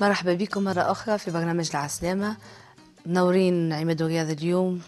مرحبا 0.00 0.34
بكم 0.34 0.64
مرة 0.64 0.90
أخرى 0.90 1.18
في 1.18 1.30
برنامج 1.30 1.70
العسلامة. 1.70 2.36
منورين 3.06 3.72
عماد 3.72 4.02
ورياض 4.02 4.30
اليوم. 4.30 4.80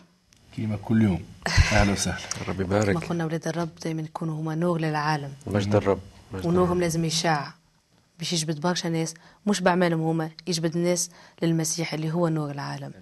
كيما 0.56 0.76
كل 0.76 1.02
يوم. 1.02 1.22
أهلا 1.72 1.92
وسهلا. 1.92 2.18
ربي 2.48 2.64
ما 2.64 2.76
يبارك 2.76 3.04
قلنا 3.04 3.24
ولاد 3.24 3.48
الرب 3.48 3.68
دائما 3.84 4.02
يكونوا 4.02 4.40
هما 4.40 4.54
نور 4.54 4.80
للعالم. 4.80 5.32
مجد 5.46 5.74
الرب 5.74 6.00
مجد 6.34 6.46
ونورهم 6.46 6.80
لازم 6.80 7.04
يشاع 7.04 7.54
باش 8.18 8.32
يجبد 8.32 8.60
برشا 8.60 8.88
ناس. 8.88 9.14
مش 9.46 9.60
بأعمالهم 9.60 10.00
هما 10.00 10.30
يجبد 10.46 10.76
الناس 10.76 11.10
للمسيح 11.42 11.94
اللي 11.94 12.12
هو 12.12 12.28
نور 12.28 12.50
العالم. 12.50 12.92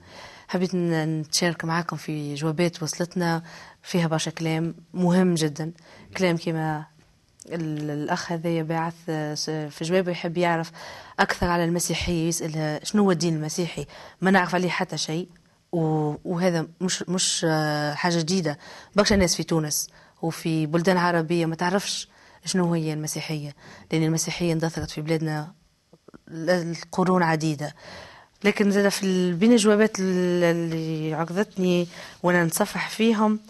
حبيت 0.49 0.75
نتشارك 0.75 1.65
معاكم 1.65 1.97
في 1.97 2.35
جوابات 2.35 2.83
وصلتنا. 2.83 3.43
فيها 3.83 4.07
برشا 4.07 4.31
كلام 4.31 4.75
مهم 4.95 5.35
جدا. 5.35 5.73
كلام 6.17 6.37
كما 6.37 6.85
ال- 7.47 7.91
الأخ 7.91 8.33
هذايا 8.33 8.63
باعث 8.63 8.95
آه، 9.09 9.35
في 9.69 9.85
جوابه 9.85 10.11
يحب 10.13 10.39
يعرف 10.39 10.71
أكثر 11.21 11.47
على 11.47 11.65
المسيحية 11.65 12.29
يسأل 12.29 12.81
شنو 12.87 13.03
هو 13.05 13.11
الدين 13.11 13.37
المسيحي؟ 13.37 13.87
ما 14.21 14.31
نعرف 14.31 14.55
عليه 14.55 14.69
حتى 14.71 14.99
شيء. 14.99 15.29
وهذا 15.73 16.67
مش 16.81 17.03
مش 17.09 17.47
آه، 17.49 17.95
حاجة 17.95 18.19
جديدة. 18.19 18.59
برشا 18.97 19.15
ناس 19.15 19.37
في 19.37 19.43
تونس 19.43 19.89
وفي 20.23 20.67
بلدان 20.67 20.97
عربية 20.97 21.47
ما 21.47 21.55
تعرفش 21.55 22.09
شنو 22.45 22.75
هي 22.75 22.93
المسيحية 22.93 23.55
لأن 23.93 24.03
المسيحية 24.03 24.53
اندثرت 24.53 24.91
في 24.91 25.01
بلادنا 25.01 25.53
القرون 26.29 27.23
عديدة. 27.23 27.75
لكن 28.45 28.71
زاد 28.71 28.89
في 28.89 29.33
بين 29.33 29.53
الجوابات 29.53 29.97
ال- 30.01 30.45
اللي 30.45 31.15
عقدتني 31.15 31.89
وأنا 32.23 32.45
نتصفح 32.45 32.89
فيهم 32.89 33.41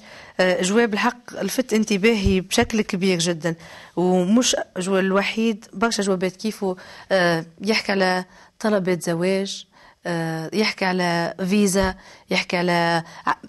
آه، 0.41 0.63
جواب 0.63 0.95
الحق 0.95 1.43
لفت 1.43 1.73
انتباهي 1.73 2.41
بشكل 2.41 2.81
كبير 2.83 3.19
جدا 3.19 3.55
ومش 3.97 4.57
جواب 4.79 5.05
الوحيد 5.05 5.65
برشا 5.73 6.03
جوابات 6.03 6.37
كيفه 6.37 6.77
آه، 7.13 7.45
يحكي 7.61 7.93
على 7.93 8.25
طلبات 8.61 9.03
زواج 9.03 9.67
آه، 10.07 10.51
يحكي 10.53 10.85
على 10.85 11.35
فيزا 11.49 11.95
يحكي 12.31 12.57
على 12.57 13.03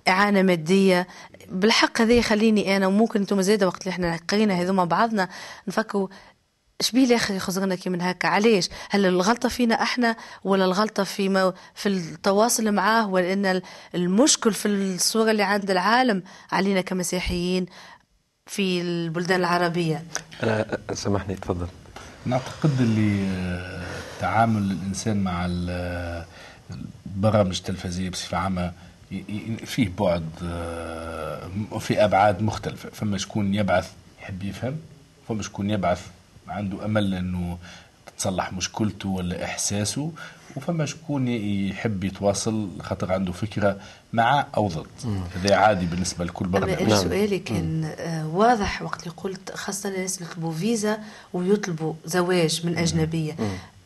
إعانة 0.08 0.42
مادية. 0.42 1.08
بالحق 1.52 2.02
هذا 2.02 2.14
يخليني 2.14 2.78
أنا 2.78 2.88
وممكن 2.88 3.20
أنتم 3.20 3.42
زاده 3.42 3.68
وقت 3.68 3.82
اللي 3.82 3.90
إحنا 3.92 4.20
قرينا 4.30 4.54
هذو 4.62 4.74
مع 4.74 4.84
بعضنا 4.84 5.30
نفكروا 5.68 6.08
شبيه 6.82 7.08
يا 7.08 7.16
أخي 7.16 7.40
خزرنا 7.40 7.76
كي 7.76 7.90
من 7.90 8.02
هكا؟ 8.02 8.28
علاش؟ 8.28 8.70
هل 8.90 9.06
الغلطة 9.06 9.50
فينا 9.50 9.82
إحنا 9.82 10.16
ولا 10.44 10.66
الغلطة 10.66 11.04
في 11.04 11.30
ما 11.30 11.54
في 11.76 11.90
التواصل 11.90 12.72
معاه 12.72 13.08
ولا 13.10 13.34
ان 13.34 13.46
ال- 13.46 13.62
المشكل 13.96 14.54
في 14.54 14.66
الصورة 14.68 15.32
اللي 15.32 15.44
عند 15.44 15.72
العالم 15.72 16.24
علينا 16.52 16.82
كمسيحيين 16.82 17.66
في 18.48 18.82
البلدان 18.82 19.40
العربية؟ 19.40 20.04
أنا 20.44 20.78
سامحني 20.94 21.36
تفضل. 21.36 21.68
نعتقد 22.26 22.82
اللي 22.82 23.28
آه، 23.30 23.84
تعامل 24.22 24.72
الإنسان 24.72 25.24
مع 25.24 25.46
ال- 25.46 26.26
البرامج 27.06 27.58
التلفزيونية 27.58 28.10
بصفة 28.10 28.38
عامة 28.38 28.72
فيه 29.66 29.90
بعد 30.00 30.26
آه، 30.44 31.50
في 31.80 32.04
أبعاد 32.04 32.42
مختلفة. 32.42 32.90
فما 32.90 33.18
شكون 33.18 33.54
يبعث 33.56 33.92
يحب 34.22 34.44
يفهم 34.44 34.78
فما 35.28 35.42
شكون 35.44 35.70
يبعث 35.70 36.02
عنده 36.52 36.86
أمل 36.86 37.14
إنه 37.14 37.58
تتصلح 38.08 38.54
مشكلته 38.54 39.10
ولا 39.10 39.44
إحساسه 39.46 40.12
وفما 40.56 40.86
شكون 40.86 41.28
يحب 41.28 42.04
يتواصل 42.04 42.70
خاطر 42.82 43.14
عنده 43.14 43.32
فكرة 43.32 43.78
مع 44.14 44.48
أو 44.58 44.68
ضد. 44.68 44.88
هذا 45.36 45.56
عادي 45.56 45.86
بالنسبة 45.86 46.26
لكل 46.26 46.48
برنامج 46.48 46.82
أنا 46.82 46.96
سؤالي 46.96 47.40
كان 47.40 47.84
آه، 48.00 48.28
واضح 48.28 48.82
وقت 48.82 49.04
اللي 49.04 49.14
قلت 49.18 49.52
خاصة 49.56 49.90
الناس 49.90 50.18
اللي 50.18 50.32
يطلبوا 50.32 50.54
فيزا 50.54 51.00
ويطلبوا 51.34 51.94
زواج 52.06 52.66
من 52.66 52.78
أجنبية. 52.78 53.36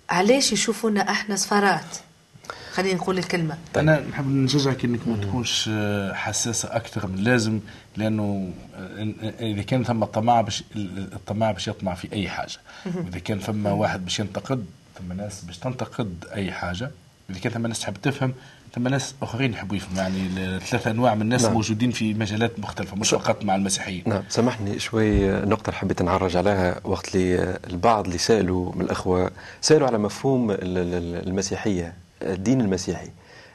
علاش 0.10 0.52
يشوفونا 0.52 1.10
أحنا 1.12 1.36
صفارات 1.36 1.98
خلينا 2.76 2.94
نقول 2.96 3.18
الكلمة. 3.18 3.58
أنا 3.78 4.00
نحب 4.12 4.28
نشجعك 4.28 4.86
انك 4.86 5.08
ما 5.08 5.18
تكونش 5.18 5.70
حساسة 6.14 6.76
أكثر 6.76 7.08
من 7.08 7.14
اللازم 7.16 7.60
لأنه 7.98 8.50
إن- 8.98 9.42
إذا 9.42 9.62
كان 9.62 9.84
ثم 9.84 10.04
طمع 10.04 10.42
باش 10.42 10.64
الطماع 10.76 11.52
باش 11.52 11.68
يطمع 11.68 11.94
في 11.94 12.14
أي 12.14 12.30
حاجة. 12.30 12.58
واذا 12.96 13.20
كان 13.20 13.40
ثم 13.40 13.66
واحد 13.66 14.04
باش 14.06 14.20
ينتقد 14.20 14.66
ثم 15.00 15.14
ناس 15.14 15.42
باش 15.46 15.58
تنتقد 15.58 16.26
أي 16.34 16.52
حاجة. 16.52 16.92
إذا 17.30 17.40
كان 17.40 17.52
ثم 17.52 17.68
ناس 17.68 17.80
تحب 17.80 17.94
تفهم 18.02 18.34
ثم 18.76 18.88
ناس 18.88 19.16
آخرين 19.22 19.54
يحبوا 19.54 19.76
يفهموا. 19.78 20.02
يعني 20.02 20.20
ثلاثة 20.60 20.92
أنواع 20.92 21.16
من 21.16 21.22
الناس 21.22 21.44
نعم. 21.44 21.54
موجودين 21.54 21.92
في 21.92 22.14
مجالات 22.14 22.60
مختلفة 22.60 22.96
مش 22.96 23.10
فقط 23.10 23.44
مع 23.46 23.56
المسيحيين. 23.56 24.04
نعم. 24.08 24.24
سامحني 24.30 24.80
شوي 24.80 25.32
نقطة 25.32 25.70
اللي 25.70 25.80
حبيت 25.80 26.02
نعرج 26.02 26.38
عليها 26.38 26.80
وقت 26.84 27.16
اللي 27.16 27.58
البعض 27.70 28.06
اللي 28.06 28.18
سألوا 28.18 28.76
من 28.76 28.82
الأخوة 28.82 29.32
سألوا 29.62 29.88
على 29.88 29.98
مفهوم 29.98 30.52
ال- 30.52 30.58
ال- 30.62 31.28
المسيحية. 31.28 31.94
الدين 32.26 32.62
المسيحي. 32.62 33.10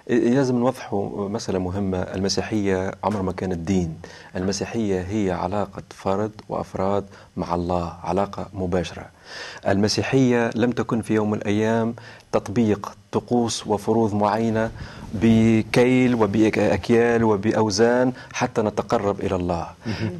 لازم 0.08 0.56
نوضحوا 0.56 1.28
مسألة 1.28 1.58
مهمة 1.58 1.98
المسيحية 1.98 2.92
عمر 3.04 3.22
ما 3.22 3.32
كانت 3.32 3.58
دين. 3.58 3.96
المسيحية 4.36 5.00
هي 5.00 5.30
علاقة 5.30 5.82
فرد 5.90 6.32
وأفراد 6.48 7.04
مع 7.36 7.54
الله 7.54 7.94
علاقة 8.02 8.46
مباشرة. 8.54 9.06
المسيحية 9.68 10.50
لم 10.54 10.70
تكن 10.70 11.02
في 11.02 11.14
يوم 11.14 11.30
من 11.30 11.38
الأيام 11.38 11.94
تطبيق 12.32 12.96
طقوس 13.12 13.66
وفروض 13.66 14.14
معينة 14.14 14.70
بكيل 15.14 16.14
وبأكيال 16.14 17.24
وبأوزان 17.24 18.12
حتى 18.32 18.62
نتقرب 18.62 19.20
إلى 19.20 19.36
الله. 19.36 19.66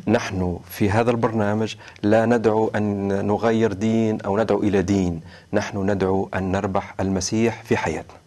نحن 0.09 0.59
في 0.71 0.91
هذا 0.91 1.11
البرنامج 1.11 1.75
لا 2.03 2.27
ندعو 2.27 2.71
أن 2.77 3.09
نغير 3.27 3.73
دين 3.73 4.21
أو 4.21 4.39
ندعو 4.39 4.63
إلى 4.63 4.83
دين. 4.83 5.21
نحن 5.53 5.91
ندعو 5.91 6.29
أن 6.35 6.53
نربح 6.53 6.95
المسيح 7.01 7.63
في 7.63 7.77
حياتنا. 7.77 8.20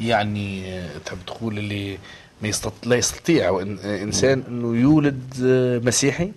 يعني 0.00 0.74
آه، 0.74 0.98
تحب 0.98 1.18
تقول 1.26 1.58
اللي 1.58 1.98
ما 2.42 2.48
يستط... 2.48 2.72
لا 2.86 2.96
يستطيع. 2.96 3.48
آه، 3.48 4.02
إنسان 4.02 4.42
إنه 4.48 4.76
يولد 4.76 5.34
آه، 5.44 5.78
مسيحي؟ 5.78 6.32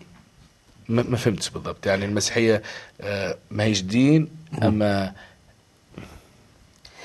ما, 0.90 1.18
فهمتش 1.18 1.50
بالضبط. 1.50 1.85
يعني 1.85 2.06
المسيحية 2.06 2.62
ما 3.51 3.63
هيش 3.63 3.81
دين 3.81 4.29
أما 4.63 5.13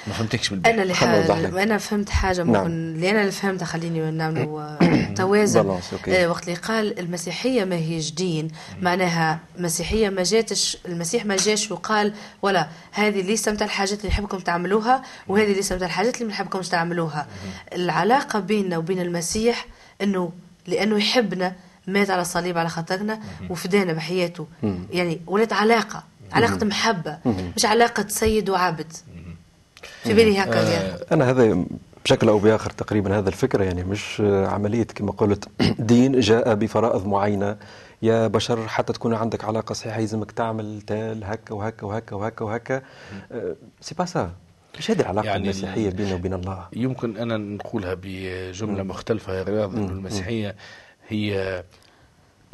ما 0.06 0.12
فهمتكش 0.12 0.48
بالبال 0.48 0.72
أنا 0.72 0.82
اللي. 0.82 1.62
أنا 1.62 1.78
فهمت 1.78 2.10
حاجة 2.10 2.42
نعم. 2.42 2.47
ممكن 2.48 2.70
اللي 2.70 3.10
أنا 3.10 3.20
اللي 3.20 3.32
فهمتها 3.32 3.66
خليني 3.66 4.10
نعملوا 4.10 4.76
توازن. 5.19 5.60
آه، 6.09 6.28
وقت 6.28 6.42
اللي 6.48 6.54
قال 6.54 6.98
المسيحية 6.98 7.64
ما 7.64 7.76
هيش 7.76 8.12
دين 8.12 8.48
معناها 8.82 9.41
مسيحية 9.59 10.09
ما 10.09 10.22
جاتش 10.22 10.78
المسيح 10.88 11.25
ما 11.26 11.36
جاش 11.36 11.70
وقال 11.70 12.12
ولا 12.42 12.69
هذه 12.92 13.22
ليس 13.22 13.48
متاع 13.48 13.66
الحاجات 13.66 13.98
اللي 13.98 14.09
نحبكم 14.09 14.38
تعملوها 14.38 15.03
وهذه 15.28 15.53
ليس 15.53 15.72
متاع 15.72 15.86
الحاجات 15.86 16.15
اللي 16.15 16.25
ما 16.26 16.30
نحبكمش 16.32 16.69
تعملوها. 16.69 17.26
العلاقة 17.75 18.38
بيننا 18.38 18.78
وبين 18.78 19.00
المسيح 19.00 19.66
إنه 20.03 20.32
لأنه 20.66 20.97
يحبنا 20.98 21.53
مات 21.86 22.10
على 22.10 22.22
الصليب 22.22 22.59
على 22.59 22.69
خاطرنا 22.69 23.20
وفدانا 23.50 23.92
بحياته. 23.92 24.47
يعني 24.91 25.20
ولات 25.26 25.53
علاقة 25.53 26.04
علاقة 26.32 26.66
محبة 26.66 27.19
مش 27.56 27.65
علاقة 27.65 28.04
سيد 28.09 28.51
وعبد. 28.51 28.92
في 30.03 30.15
بالي 30.15 30.39
هكا 30.39 30.71
يعني. 30.71 31.04
أنا 31.13 31.30
هذا 31.30 31.65
بشكل 32.04 32.28
أو 32.28 32.39
بآخر 32.39 32.71
تقريبا 32.71 33.19
هذا 33.19 33.28
الفكرة 33.28 33.65
يعني 33.65 33.84
مش 33.84 34.21
عملية 34.27 34.84
كما 34.84 35.13
قلت. 35.13 35.48
دين 35.78 36.21
جاء 36.21 36.54
بفرائض 36.54 37.07
معينة. 37.07 37.57
يا 38.03 38.27
بشر 38.27 38.69
حتى 38.69 38.92
تكون 38.92 39.15
عندك 39.15 39.45
علاقة 39.45 39.72
صحيحة 39.72 40.01
يلزمك 40.01 40.30
تعمل 40.30 40.83
تال 40.83 41.25
هكا 41.25 41.54
وهكا 41.54 41.86
وهكا 41.86 42.16
وهكا 42.16 42.45
وهكا. 42.45 42.83
أه، 43.33 43.57
c'est 43.80 43.95
pas 43.95 44.04
ça. 44.04 44.33
مش 44.78 44.91
هذه 44.91 45.01
العلاقة 45.01 45.27
يعني 45.27 45.45
المسيحية 45.45 45.91
بيننا 45.91 46.15
وبين 46.15 46.34
الله. 46.34 46.66
يمكن 46.72 47.16
أنا 47.16 47.36
نقولها 47.36 47.97
بجملة 48.03 48.83
مختلفة 48.83 49.34
يا 49.34 49.42
رياض 49.42 49.77
انه 49.77 49.89
المسيحية. 49.89 50.57
هي 51.09 51.65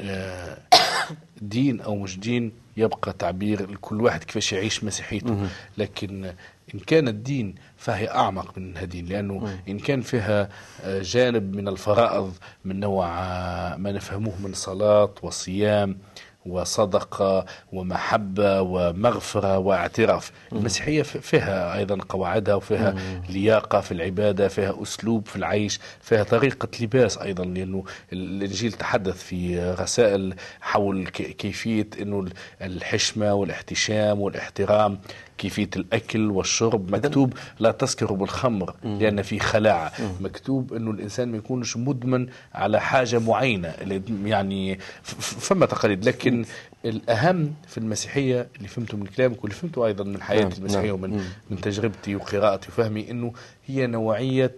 آه، 0.00 0.58
دين 1.42 1.80
أو 1.80 1.96
مش 1.96 2.20
دين. 2.20 2.52
يبقى 2.76 3.12
تعبير 3.18 3.70
لكل 3.70 4.00
واحد 4.00 4.24
كيفاش 4.24 4.52
يعيش 4.52 4.84
مسيحيته. 4.84 5.26
لكن 5.78 6.24
إن 6.74 6.80
كان 6.80 7.08
الدين 7.08 7.54
فهي 7.76 8.10
أعمق 8.10 8.58
من 8.58 8.64
انها 8.64 8.84
دين 8.84 9.06
لأنه 9.06 9.58
إن 9.68 9.78
كان 9.78 10.00
فيها 10.00 10.48
آه، 10.82 11.02
جانب 11.02 11.56
من 11.56 11.68
الفرائض 11.68 12.32
من 12.64 12.80
نوع 12.80 13.08
آه، 13.08 13.76
ما 13.76 13.92
نفهموه 13.92 14.34
من 14.42 14.52
صلاة 14.54 15.14
وصيام 15.22 15.98
وصدقة 16.46 17.44
ومحبة 17.72 18.60
ومغفرة 18.60 19.58
واعتراف. 19.58 20.32
المسيحية 20.52 21.02
فيها 21.02 21.76
أيضا 21.78 21.98
قواعدها 22.08 22.54
وفيها 22.54 22.94
لياقة 23.28 23.80
في 23.80 23.92
العبادة 23.92 24.48
فيها 24.48 24.82
أسلوب 24.82 25.26
في 25.26 25.36
العيش 25.36 25.80
فيها 26.00 26.22
طريقة 26.22 26.68
لباس 26.80 27.18
أيضا 27.18 27.44
لأنه 27.44 27.84
الإنجيل 28.12 28.72
تحدث 28.72 29.22
في 29.22 29.70
رسائل 29.80 30.34
حول 30.60 31.06
كيفية 31.08 31.88
أنه 32.02 32.24
الحشمة 32.62 33.34
والإحتشام 33.34 34.20
والإحترام. 34.20 34.98
كيفية 35.38 35.70
الأكل 35.76 36.30
والشرب 36.30 36.94
مكتوب 36.94 37.32
لا 37.58 37.70
تسكروا 37.70 38.16
بالخمر 38.16 38.74
لأن 38.84 39.22
في 39.22 39.38
خلاعة. 39.38 39.92
مكتوب 40.20 40.72
إنه 40.72 40.90
الإنسان 40.90 41.28
ما 41.28 41.36
يكونش 41.36 41.76
مدمن 41.76 42.26
على 42.54 42.80
حاجة 42.80 43.18
معينة 43.18 43.68
اللي 43.68 44.02
يعني 44.24 44.78
فما 45.02 45.66
تقاليد. 45.66 46.04
لكن 46.04 46.44
الأهم 46.84 47.54
في 47.68 47.78
المسيحية 47.78 48.48
اللي 48.56 48.68
فهمته 48.68 48.96
من 48.96 49.06
كلامك 49.06 49.44
واللي 49.44 49.56
فهمته 49.56 49.86
أيضا 49.86 50.04
من 50.04 50.22
حياتي 50.22 50.44
نعم، 50.44 50.58
المسيحية 50.58 50.86
نعم. 50.86 50.94
ومن 50.94 51.10
مم. 51.10 51.24
من 51.50 51.60
تجربتي 51.60 52.16
وقراءتي 52.16 52.68
وفهمي 52.68 53.10
إنه 53.10 53.32
هي 53.66 53.86
نوعية 53.86 54.56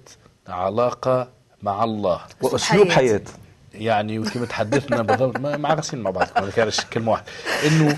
علاقة 0.49 1.29
مع 1.63 1.85
الله. 1.85 2.21
وأسلوب 2.43 2.89
حياة. 2.89 3.21
يعني 3.79 4.19
وكما 4.19 4.47
تحدثنا 4.47 5.03
بالضبط 5.03 5.41
ما 5.41 5.69
عارفين 5.69 5.99
مع 5.99 6.11
بعض 6.11 6.29
ما 6.37 6.51
كانش 6.51 6.81
كلمة 6.81 7.13
واحدة. 7.13 7.27
إنه 7.67 7.97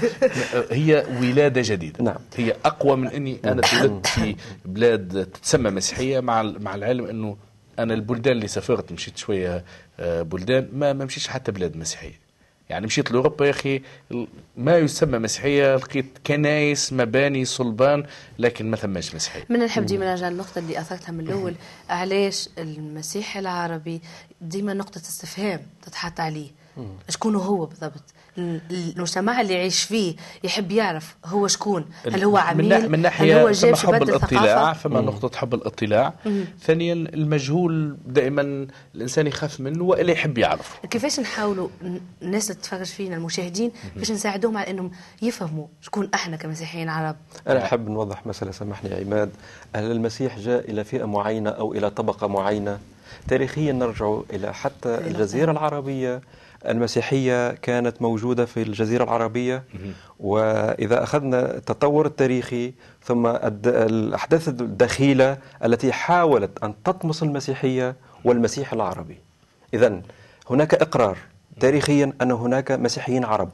هي 0.70 1.04
ولادة 1.20 1.62
جديدة. 1.64 2.04
نعم. 2.04 2.16
هي 2.36 2.56
أقوى 2.64 2.96
من 2.96 3.08
إني 3.08 3.38
أنا 3.44 3.62
تولدت 3.62 4.06
في 4.06 4.36
بلاد 4.64 5.28
تتسمى 5.34 5.70
مسيحية 5.70 6.20
مع 6.20 6.42
مع 6.42 6.74
العلم 6.74 7.04
إنه 7.04 7.36
أنا 7.78 7.94
البلدان 7.94 8.36
اللي 8.36 8.48
سافرت 8.48 8.92
مشيت 8.92 9.16
شوية 9.18 9.64
آه، 10.00 10.22
بلدان 10.22 10.68
ما 10.72 10.92
ما 10.92 11.04
مشيتش 11.04 11.28
حتى 11.28 11.52
بلاد 11.52 11.76
مسيحية. 11.76 12.27
يعني 12.70 12.86
مشيت 12.86 13.10
لأوروبا 13.10 13.46
يا 13.46 13.50
أخي 13.50 13.82
ال- 14.10 14.28
ما 14.56 14.78
يسمى 14.78 15.18
مسيحية 15.18 15.76
لقيت 15.76 16.18
كنايس 16.26 16.92
مباني 16.92 17.44
صلبان 17.44 18.04
لكن 18.38 18.70
ما 18.70 18.76
ثماش 18.76 19.14
مسيحية. 19.14 19.44
من 19.48 19.58
نحب 19.58 19.86
ديما 19.86 20.10
نرجع 20.10 20.28
للنقطة 20.28 20.58
اللي 20.58 20.80
أثرتها 20.80 21.12
من 21.12 21.20
الأول. 21.20 21.54
علاش 21.90 22.48
المسيح 22.58 23.36
العربي 23.36 24.00
ديما 24.40 24.74
نقطة 24.74 24.98
استفهام 24.98 25.60
تتحط 25.82 26.20
عليه؟ 26.20 26.48
شكون 27.08 27.34
هو 27.36 27.66
بالضبط؟ 27.66 27.92
ال- 27.96 28.17
المجتمع 28.38 29.40
اللي 29.40 29.54
يعيش 29.54 29.82
فيه 29.82 30.16
يحب 30.44 30.72
يعرف 30.72 31.16
هو 31.24 31.46
شكون 31.46 31.84
هل 32.06 32.24
هو 32.24 32.32
من 32.32 32.38
عميل 32.40 32.88
من 32.88 32.94
هل 32.94 33.00
ناحيه 33.02 33.42
هو 33.42 33.50
جايب 33.50 33.74
فما 33.74 33.96
حب 33.96 34.02
الاطلاع 34.02 34.44
الثقافة 34.44 34.88
فما 34.88 35.00
نقطة 35.00 35.38
حب 35.38 35.54
الاطلاع. 35.54 36.14
ثانيا 36.62 36.92
المجهول 36.92 37.96
دائما 38.06 38.66
الإنسان 38.94 39.26
يخاف 39.26 39.60
منه 39.60 39.84
وإلا 39.84 40.12
يحب 40.12 40.38
يعرف 40.38 40.78
كيفاش 40.90 41.20
نحاولوا 41.20 41.68
الناس 42.22 42.50
اللي 42.50 42.60
تتفرج 42.62 42.86
فينا 42.86 43.16
المشاهدين 43.16 43.72
كيفاش 43.94 44.10
نساعدوهم 44.10 44.56
على 44.56 44.70
إنهم 44.70 44.90
يفهموا 45.22 45.66
شكون 45.80 46.10
أحنا 46.14 46.36
كمسيحيين 46.36 46.88
عرب؟ 46.88 47.16
أنا 47.48 47.64
أحب 47.64 47.88
نوضح 47.88 48.26
مسألة 48.26 48.50
سامحني 48.52 48.90
يا 48.90 49.00
عماد. 49.04 49.30
هل 49.76 49.90
المسيح 49.90 50.38
جاء 50.38 50.70
إلى 50.70 50.84
فئة 50.84 51.04
معينة 51.04 51.50
أو 51.50 51.72
إلى 51.72 51.90
طبقة 51.90 52.26
معينة؟ 52.26 52.78
تاريخيا 53.28 53.72
نرجع 53.72 54.18
إلى 54.32 54.54
حتى 54.54 54.94
الجزيرة 54.98 55.50
العربية. 55.52 56.20
المسيحية 56.66 57.50
كانت 57.52 58.02
موجودة 58.02 58.44
في 58.44 58.62
الجزيرة 58.62 59.04
العربية 59.04 59.64
وإذا 60.20 61.02
أخذنا 61.02 61.56
التطور 61.56 62.06
التاريخي 62.06 62.72
ثم 63.02 63.26
الأحداث 63.66 64.48
الدخيلة 64.48 65.38
التي 65.64 65.92
حاولت 65.92 66.64
أن 66.64 66.74
تطمس 66.84 67.22
المسيحية 67.22 67.96
والمسيح 68.24 68.72
العربي. 68.72 69.16
إذا 69.74 70.02
هناك 70.50 70.74
إقرار 70.74 71.18
تاريخيا 71.60 72.12
أن 72.22 72.30
هناك 72.32 72.72
مسيحيين 72.72 73.24
عرب. 73.24 73.50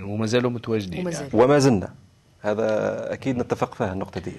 وما 0.00 0.26
زالوا 0.26 0.50
متواجدين. 0.50 1.00
وما 1.32 1.44
يعني. 1.44 1.60
زلنا. 1.60 1.94
هذا 2.42 3.12
أكيد 3.12 3.36
نتفق 3.38 3.74
فيها 3.74 3.92
النقطة 3.92 4.20
دي. 4.20 4.32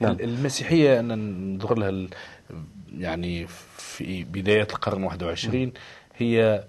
نعم. 0.00 0.12
ال- 0.12 0.22
المسيحية 0.24 1.00
أنا 1.00 1.14
ننظر 1.14 1.78
لها 1.78 2.08
يعني 2.98 3.46
في 3.78 4.24
بداية 4.24 4.62
القرن 4.62 5.02
21 5.02 5.72
هي 6.16 6.64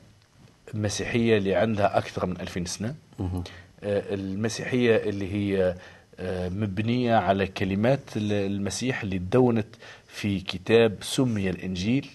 مسيحية 0.73 1.37
اللي 1.37 1.55
عندها 1.55 1.97
أكثر 1.97 2.25
من 2.25 2.41
2000 2.41 2.65
سنة. 2.65 2.95
آه، 3.19 4.13
المسيحية 4.13 4.95
اللي 4.95 5.33
هي 5.33 5.75
آه، 6.19 6.49
مبنية 6.49 7.15
على 7.15 7.47
كلمات 7.47 7.99
ال- 8.17 8.33
المسيح 8.33 9.01
اللي 9.03 9.19
تدونت 9.19 9.65
في 10.07 10.39
كتاب 10.39 10.95
سمي 11.01 11.49
الإنجيل 11.49 12.07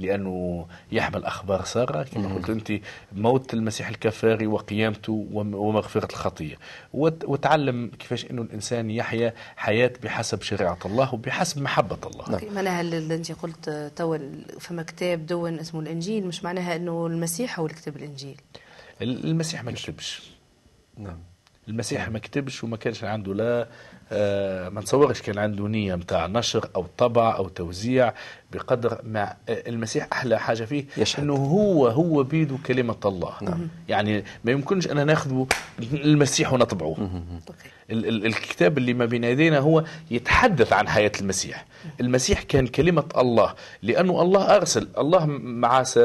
لأنه 0.00 0.66
يحمل 0.92 1.24
أخبار 1.24 1.64
سارة. 1.64 2.02
كما 2.02 2.34
قلت 2.34 2.50
أنت 2.50 2.72
موت 3.12 3.54
المسيح 3.54 3.88
الكفاري 3.88 4.46
وقيامته 4.46 5.26
وم- 5.32 5.54
ومغفرة 5.54 6.08
الخطية. 6.12 6.56
وت- 6.94 7.24
وتعلم 7.24 7.90
كيفاش 7.98 8.30
أنه 8.30 8.42
الإنسان 8.42 8.90
يحيا 8.90 9.34
حياة 9.56 9.92
بحسب 10.02 10.42
شريعة 10.42 10.78
الله 10.84 11.14
وبحسب 11.14 11.62
محبة 11.62 11.98
الله. 12.06 12.30
نعم. 12.30 12.54
معناها 12.54 12.80
اللي 12.80 13.14
أنت 13.14 13.32
قلت 13.32 13.92
توا 13.96 14.16
فما 14.60 14.82
كتاب 14.82 15.26
دون 15.26 15.58
اسمه 15.58 15.80
الإنجيل 15.80 16.26
مش 16.26 16.44
معناها 16.44 16.76
إنه 16.76 17.06
المسيح 17.06 17.58
هو 17.60 17.66
اللي 17.66 17.76
كتب 17.76 17.96
الإنجيل؟ 17.96 18.40
ال- 19.02 19.24
المسيح 19.24 19.64
ما 19.64 19.72
كتبش. 19.72 20.30
نعم. 20.98 21.18
المسيح 21.68 22.08
ما 22.08 22.18
كتبش 22.18 22.64
وما 22.64 22.76
كانش 22.76 23.04
عنده 23.04 23.34
لا 23.34 23.68
ما 24.12 24.80
نتصورش 24.80 25.20
كان 25.22 25.38
عنده 25.38 25.68
نية 25.68 25.94
متاع 25.94 26.26
نشر 26.26 26.68
أو 26.76 26.86
طبع 26.98 27.36
أو 27.36 27.48
توزيع 27.48 28.12
بقدر 28.52 29.00
ما 29.04 29.22
آه، 29.22 29.36
المسيح 29.68 30.08
أحلى 30.12 30.38
حاجة 30.38 30.64
فيه 30.64 30.84
يشهد. 30.96 31.22
أنه 31.22 31.34
هو 31.34 31.86
هو 31.88 32.22
بيده 32.22 32.56
كلمة 32.66 32.96
الله. 33.04 33.32
نعم. 33.42 33.68
يعني 33.88 34.24
ما 34.44 34.52
يمكنش 34.52 34.86
أنا 34.86 35.04
ناخذ 35.04 35.44
المسيح 35.92 36.52
ونطبعه 36.52 36.96
الكتاب 37.90 38.78
اللي 38.78 38.94
ما 38.94 39.04
بين 39.04 39.24
يدينا 39.24 39.58
هو 39.58 39.84
يتحدث 40.10 40.72
عن 40.72 40.88
حياة 40.88 41.12
المسيح. 41.20 41.64
المسيح 42.00 42.42
كان 42.42 42.66
كلمة 42.66 43.04
الله 43.18 43.54
لأنه 43.82 44.22
الله 44.22 44.56
أرسل. 44.56 44.88
الله 44.98 45.26
مع 45.26 45.82
س... 45.82 45.98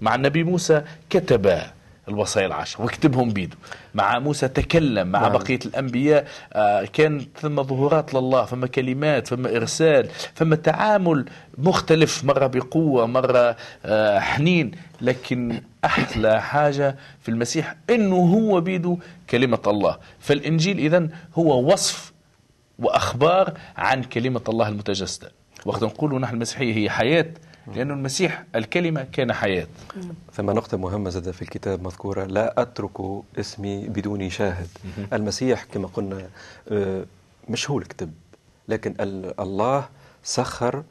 مع 0.00 0.14
النبي 0.14 0.44
موسى 0.44 0.82
كتب 1.10 1.60
الوصايا 2.08 2.46
العشر 2.46 2.84
وكتبهم 2.84 3.30
بيده 3.30 3.56
مع 3.94 4.18
موسى 4.18 4.48
تكلم 4.48 5.08
مع 5.08 5.20
نعم. 5.20 5.32
بقية 5.32 5.58
الأنبياء 5.66 6.26
آه، 6.52 6.84
كان 6.84 7.26
ثم 7.40 7.62
ظهورات 7.62 8.14
لله 8.14 8.44
فما 8.44 8.66
كلمات 8.66 9.28
فما 9.28 9.56
إرسال 9.56 10.08
فما 10.34 10.56
تعامل 10.56 11.24
مختلف 11.58 12.24
مرة 12.24 12.46
بقوة 12.46 13.06
مرة 13.06 13.56
آه، 13.84 14.18
حنين. 14.18 14.70
لكن 15.00 15.60
أحلى 15.84 16.42
حاجة 16.42 16.96
في 17.20 17.28
المسيح 17.28 17.74
إنه 17.90 18.16
هو 18.16 18.60
بيده 18.60 18.96
كلمة 19.30 19.60
الله. 19.66 19.96
فالإنجيل 20.20 20.78
إذن 20.78 21.10
هو 21.34 21.72
وصف 21.72 22.12
وأخبار 22.78 23.52
عن 23.76 24.02
كلمة 24.02 24.40
الله 24.48 24.68
المتجسدة. 24.68 25.32
وقت 25.66 25.82
نقول 25.82 26.20
نحن 26.20 26.34
المسيحية 26.34 26.74
هي 26.74 26.90
حياة 26.90 27.26
لأن 27.74 27.90
المسيح 27.90 28.44
الكلمة 28.54 29.06
كان 29.12 29.32
حياة. 29.32 29.66
ثم 30.32 30.50
نقطة 30.50 30.76
مهمة 30.76 31.10
زاد 31.10 31.30
في 31.30 31.42
الكتاب 31.42 31.82
مذكورة 31.82 32.24
لا 32.24 32.62
أترك 32.62 33.00
اسمي 33.38 33.88
بدون 33.88 34.30
شاهد. 34.30 34.68
المسيح 35.12 35.64
كما 35.64 35.86
قلنا 35.88 36.28
آه، 36.68 37.04
مش 37.48 37.70
هو 37.70 37.78
الكتب 37.78 38.12
لكن 38.68 38.94
ال- 39.00 39.40
الله 39.40 39.88
سخر 40.22 40.82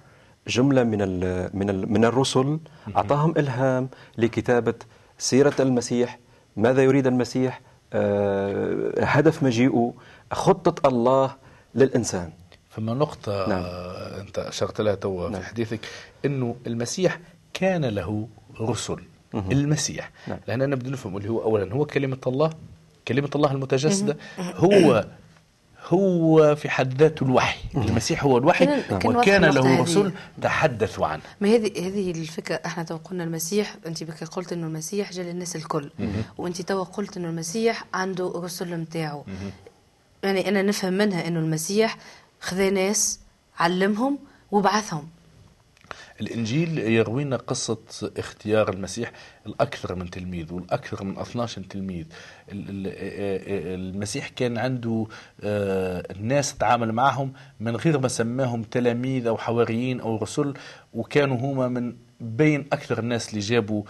جملة 0.47 0.83
من 0.83 1.01
ال 1.01 1.49
من 1.53 1.69
ال 1.69 1.91
من 1.93 2.05
الرسل 2.05 2.59
أعطاهم 2.95 3.33
إلهام 3.37 3.89
لكتابة 4.17 4.73
سيرة 5.17 5.53
المسيح 5.59 6.19
ماذا 6.57 6.83
يريد 6.83 7.07
المسيح؟ 7.07 7.61
آه، 7.93 8.93
هدف 9.03 9.43
مجيئه 9.43 9.93
خطة 10.31 10.87
الله 10.87 11.35
للإنسان. 11.75 12.29
فما 12.77 12.93
نقطة 12.93 13.47
نعم. 13.49 13.63
آه، 13.65 14.21
أنت 14.21 14.39
أشرت 14.39 14.81
لها 14.81 14.95
توا 14.95 15.29
نعم. 15.29 15.41
في 15.41 15.47
حديثك 15.47 15.79
أنه 16.25 16.55
المسيح 16.67 17.19
كان 17.53 17.85
له 17.85 18.27
رسل 18.61 18.97
مهم. 19.33 19.51
المسيح. 19.51 20.11
نعم. 20.27 20.37
لأننا 20.47 20.65
نبدأ 20.65 20.89
نفهم 20.89 21.17
اللي 21.17 21.29
هو 21.29 21.41
أولا 21.43 21.73
هو 21.73 21.85
كلمة 21.85 22.17
الله؟ 22.27 22.49
كلمة 23.07 23.29
الله 23.35 23.51
المتجسدة؟ 23.51 24.17
هو 24.39 25.05
هو 25.87 26.55
في 26.55 26.69
حد 26.69 27.01
ذاته 27.01 27.23
الوحي. 27.23 27.59
المسيح 27.75 28.23
هو 28.23 28.37
الوحي 28.37 28.65
كان- 28.65 28.99
كان 28.99 29.15
وكان 29.17 29.45
له. 29.45 29.81
رسل 29.81 30.11
تحدثوا 30.41 31.07
عنه. 31.07 31.21
ما 31.41 31.47
هذه 31.49 31.87
هذه 31.87 32.11
الفكرة 32.11 32.55
إحنا 32.65 32.83
تو 32.83 32.95
قلنا 32.97 33.23
المسيح 33.23 33.75
أنت 33.87 34.03
بك 34.03 34.23
قلت 34.23 34.53
إنه 34.53 34.67
المسيح 34.67 35.11
جاء 35.13 35.25
للناس 35.25 35.55
الكل. 35.55 35.89
وأنت 36.37 36.61
تو 36.61 36.83
قلت 36.83 37.17
إنه 37.17 37.29
المسيح 37.29 37.85
عنده 37.93 38.33
رسل 38.35 38.73
نتاعو 38.75 39.23
يعني 40.23 40.49
أنا 40.49 40.61
نفهم 40.61 40.93
منها 40.93 41.27
إنه 41.27 41.39
المسيح 41.39 41.97
خذا 42.39 42.69
ناس 42.69 43.19
علمهم 43.59 44.19
وبعثهم 44.51 45.07
الإنجيل 46.21 46.77
يروينا 46.77 47.35
قصة 47.37 47.77
اختيار 48.17 48.69
المسيح 48.73 49.11
الأكثر 49.45 49.95
من 49.95 50.09
تلميذ 50.09 50.53
والأكثر 50.53 51.03
من 51.03 51.17
12 51.19 51.61
تلميذ. 51.61 52.05
ال- 52.51 52.65
ال- 52.69 53.79
المسيح 53.79 54.27
كان 54.27 54.57
عنده 54.57 55.05
آه، 55.43 56.03
الناس 56.11 56.57
تعامل 56.57 56.91
معهم 56.91 57.33
من 57.59 57.75
غير 57.75 57.99
ما 57.99 58.07
سماهم 58.07 58.63
تلاميذ 58.63 59.27
أو 59.27 59.37
حواريين 59.37 59.99
أو 59.99 60.17
رسل 60.17 60.53
وكانوا 60.93 61.37
هما 61.37 61.67
من 61.67 61.95
بين 62.19 62.65
أكثر 62.73 62.99
الناس 62.99 63.29
اللي 63.29 63.39
جابوا 63.39 63.83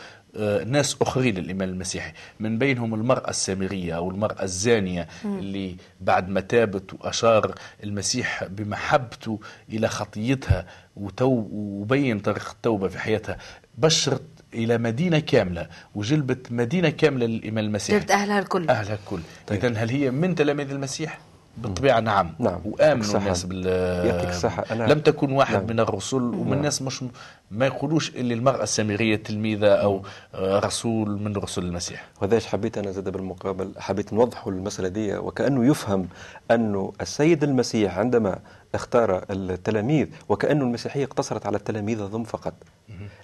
ناس 0.67 0.97
أخرين 1.01 1.35
للإيمان 1.35 1.69
المسيحي. 1.69 2.11
من 2.39 2.57
بينهم 2.57 2.93
المرأة 2.93 3.29
السامرية 3.29 3.95
أو 3.95 4.09
المرأة 4.11 4.43
الزانية 4.43 5.07
اللي 5.25 5.75
بعد 6.01 6.29
ما 6.29 6.39
تابت 6.41 6.93
وأشار 6.93 7.55
المسيح 7.83 8.43
بمحبته 8.43 9.39
إلى 9.69 9.87
خطيتها 9.87 10.65
وتو 10.95 11.47
وبين 11.51 12.19
طريق 12.19 12.49
التوبة 12.49 12.87
في 12.87 12.99
حياتها 12.99 13.37
بشرت 13.77 14.23
إلى 14.53 14.77
مدينة 14.77 15.19
كاملة 15.19 15.67
وجلبت 15.95 16.51
مدينة 16.51 16.89
كاملة 16.89 17.25
للإيمان 17.25 17.65
المسيحي. 17.65 17.99
جبت 17.99 18.11
أهلها 18.11 18.39
الكل. 18.39 18.69
أهلها 18.69 18.93
الكل. 18.93 19.19
طيب. 19.47 19.65
إذا 19.65 19.77
هل 19.83 19.89
هي 19.89 20.11
من 20.11 20.35
تلاميذ 20.35 20.71
المسيح؟ 20.71 21.19
بالطبيعة 21.57 21.99
نعم 21.99 22.33
نعم. 22.39 22.59
وامنوا. 22.65 23.17
الناس 23.17 23.43
بال 23.43 23.65
يعطيك 24.07 24.29
الصحة. 24.29 24.63
أنا- 24.63 24.71
لم 24.91 24.99
تكن 24.99 25.31
واحد 25.31 25.55
نعم. 25.55 25.65
من 25.67 25.79
الرسل 25.79 26.15
ومن 26.17 26.53
الناس 26.53 26.81
مش 26.81 27.03
ما 27.51 27.65
يقولوش 27.65 28.09
اللي 28.09 28.33
المرأة 28.33 28.63
السامرية 28.63 29.15
تلميذه 29.15 29.67
أو 29.67 30.01
رسول 30.35 31.21
من 31.21 31.35
رسل 31.37 31.63
المسيح 31.63 32.07
وهذاش 32.21 32.45
حبيت 32.47 32.77
أنا 32.77 32.91
زاد 32.91 33.09
بالمقابل 33.09 33.71
حبيت 33.77 34.13
نوضحوا 34.13 34.51
المسألة 34.51 34.87
دي 34.87 35.17
وكأنه 35.17 35.65
يفهم 35.65 36.07
انه 36.51 36.93
السيد 37.01 37.43
المسيح 37.43 37.97
عندما 37.97 38.39
اختار 38.75 39.25
التلاميذ 39.29 40.07
وكانه 40.29 40.63
المسيحية 40.63 41.03
اقتصرت 41.03 41.45
على 41.45 41.57
التلاميذ 41.57 42.03
ضم 42.03 42.23
فقط 42.23 42.53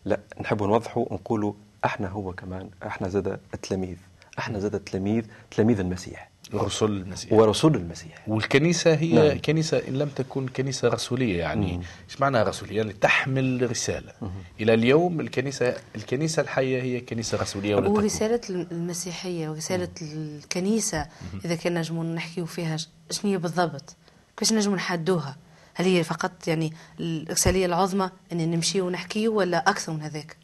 لا 0.05 0.19
نحب 0.41 0.63
نوضحوا 0.63 1.05
ونقولوا 1.09 1.53
أحنا 1.85 2.07
هو 2.09 2.31
كمان 2.33 2.69
أحنا 2.87 3.07
زاد 3.09 3.39
التلاميذ 3.53 3.95
أحنا 4.39 4.59
زاد 4.59 4.75
التلاميذ 4.75 5.25
تلاميذ 5.51 5.79
المسيح 5.79 6.29
رسل 6.53 6.85
المسيح 6.85 7.33
ورسول 7.33 7.75
المسيح 7.75 8.23
والكنيسة 8.27 8.93
هي 8.93 9.13
نعم. 9.13 9.41
كنيسة 9.41 9.77
إن 9.87 9.93
لم 9.93 10.09
تكن 10.09 10.47
كنيسة 10.47 10.87
رسولية 10.87 11.39
يعني. 11.39 11.81
إيش 12.09 12.21
معناها 12.21 12.43
رسولية؟ 12.43 12.77
يعني 12.77 12.93
تحمل 12.93 13.71
رسالة 13.71 14.11
إلى 14.59 14.73
اليوم 14.73 15.19
الكنيسة 15.19 15.75
الكنيسة 15.95 16.41
الحية 16.41 16.81
هي 16.81 17.01
كنيسة 17.01 17.41
رسولية 17.41 17.75
ولا 17.75 17.85
تكون. 17.85 18.03
ورسالة 18.03 18.41
المسيحية 18.49 19.49
ورسالة 19.49 19.89
الكنيسة 20.01 21.07
إذا 21.45 21.55
كان 21.55 21.73
نجموا 21.73 22.03
نحكيو 22.03 22.45
فيها 22.45 22.77
شنو 23.11 23.31
هي 23.31 23.37
بالضبط؟ 23.37 23.95
كيفاش 24.37 24.53
نجموا 24.53 24.75
نحدوها؟ 24.75 25.37
هل 25.73 25.85
هي 25.85 26.03
فقط 26.03 26.47
يعني 26.47 26.73
الإرسالية 26.99 27.65
العظمى 27.65 28.09
أن 28.31 28.51
نمشيو 28.51 28.87
ونحكيو 28.87 29.37
ولا 29.37 29.69
أكثر 29.69 29.93
من 29.93 30.01
هذاك؟ 30.01 30.37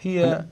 هي 0.00 0.44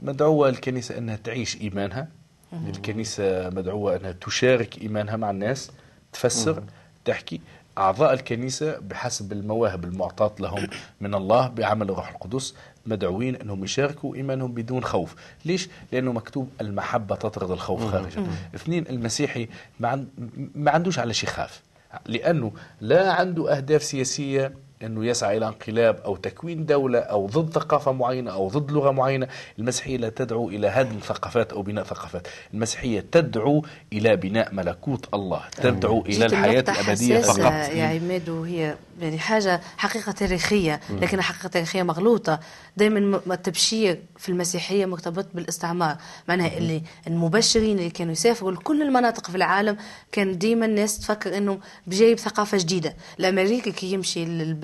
مدعوة 0.00 0.48
الكنيسة 0.48 0.98
أنها 0.98 1.16
تعيش 1.16 1.60
إيمانها. 1.60 2.08
الكنيسة 2.52 3.50
مدعوة 3.50 3.96
أنها 3.96 4.12
تشارك 4.12 4.82
إيمانها 4.82 5.16
مع 5.16 5.30
الناس 5.30 5.70
تفسر 6.12 6.62
تحكي. 7.04 7.40
أعضاء 7.78 8.12
الكنيسة 8.12 8.78
بحسب 8.78 9.32
المواهب 9.32 9.84
المعطاة 9.84 10.34
لهم 10.40 10.68
من 11.00 11.14
الله 11.14 11.48
بعمل 11.48 11.90
الروح 11.90 12.08
القدس 12.10 12.54
مدعوين 12.86 13.36
أنهم 13.36 13.64
يشاركوا 13.64 14.16
إيمانهم 14.16 14.52
بدون 14.52 14.84
خوف. 14.84 15.14
ليش؟ 15.44 15.68
لأنه 15.92 16.12
مكتوب 16.12 16.48
المحبة 16.60 17.16
تطرد 17.16 17.50
الخوف 17.50 17.84
خارجا. 17.90 18.26
اثنين 18.54 18.86
المسيحي 18.86 19.48
ما, 19.80 19.88
عن... 19.88 20.06
ما 20.54 20.70
عندوش 20.70 20.98
على 20.98 21.14
شيء 21.14 21.28
خاف 21.30 21.62
لأنه 22.06 22.52
لا 22.80 23.12
عنده 23.12 23.56
أهداف 23.56 23.82
سياسية 23.82 24.52
أنه 24.82 25.06
يسعى 25.06 25.36
إلى 25.36 25.48
انقلاب 25.48 26.00
أو 26.04 26.16
تكوين 26.16 26.66
دولة 26.66 26.98
أو 26.98 27.26
ضد 27.26 27.52
ثقافة 27.54 27.92
معينة 27.92 28.32
أو 28.32 28.48
ضد 28.48 28.70
لغة 28.70 28.90
معينة 28.90 29.28
المسيحية 29.58 29.96
لا 29.96 30.08
تدعو 30.08 30.48
إلى 30.48 30.66
هدم 30.68 30.98
ثقافات 30.98 31.52
أو 31.52 31.62
بناء 31.62 31.84
ثقافات. 31.84 32.28
المسيحية 32.54 33.04
تدعو 33.12 33.64
إلى 33.92 34.16
بناء 34.16 34.54
ملكوت 34.54 35.08
الله 35.14 35.42
تدعو 35.62 36.04
النقطة 36.06 36.44
الأبدية 36.46 37.18
حساسة 37.18 37.32
فقط. 37.32 37.74
يا 37.74 37.84
عماد 37.84 38.28
وهي 38.28 38.76
يعني 39.00 39.18
حاجة 39.18 39.60
حقيقة 39.76 40.12
تاريخية 40.12 40.80
لكن 40.90 41.20
حقيقة 41.20 41.48
تاريخية 41.48 41.82
مغلوطة. 41.82 42.40
دائما 42.76 43.20
التبشير 43.30 44.02
في 44.18 44.28
المسيحية 44.28 44.86
مرتبط 44.86 45.26
بالاستعمار. 45.34 45.96
معناها 46.28 46.58
اللي 46.58 46.82
المبشرين 47.06 47.78
اللي 47.78 47.90
كانوا 47.90 48.12
يسافروا 48.12 48.52
لكل 48.52 48.82
المناطق 48.82 49.30
في 49.30 49.36
العالم 49.36 49.76
كان 50.12 50.38
ديما 50.38 50.66
الناس 50.66 50.98
تفكر 50.98 51.36
انه 51.36 51.58
بجايب 51.86 52.18
ثقافة 52.18 52.58
جديدة. 52.58 52.96
الأمريكي 53.20 53.72
كي 53.72 53.92
يمشي 53.92 54.22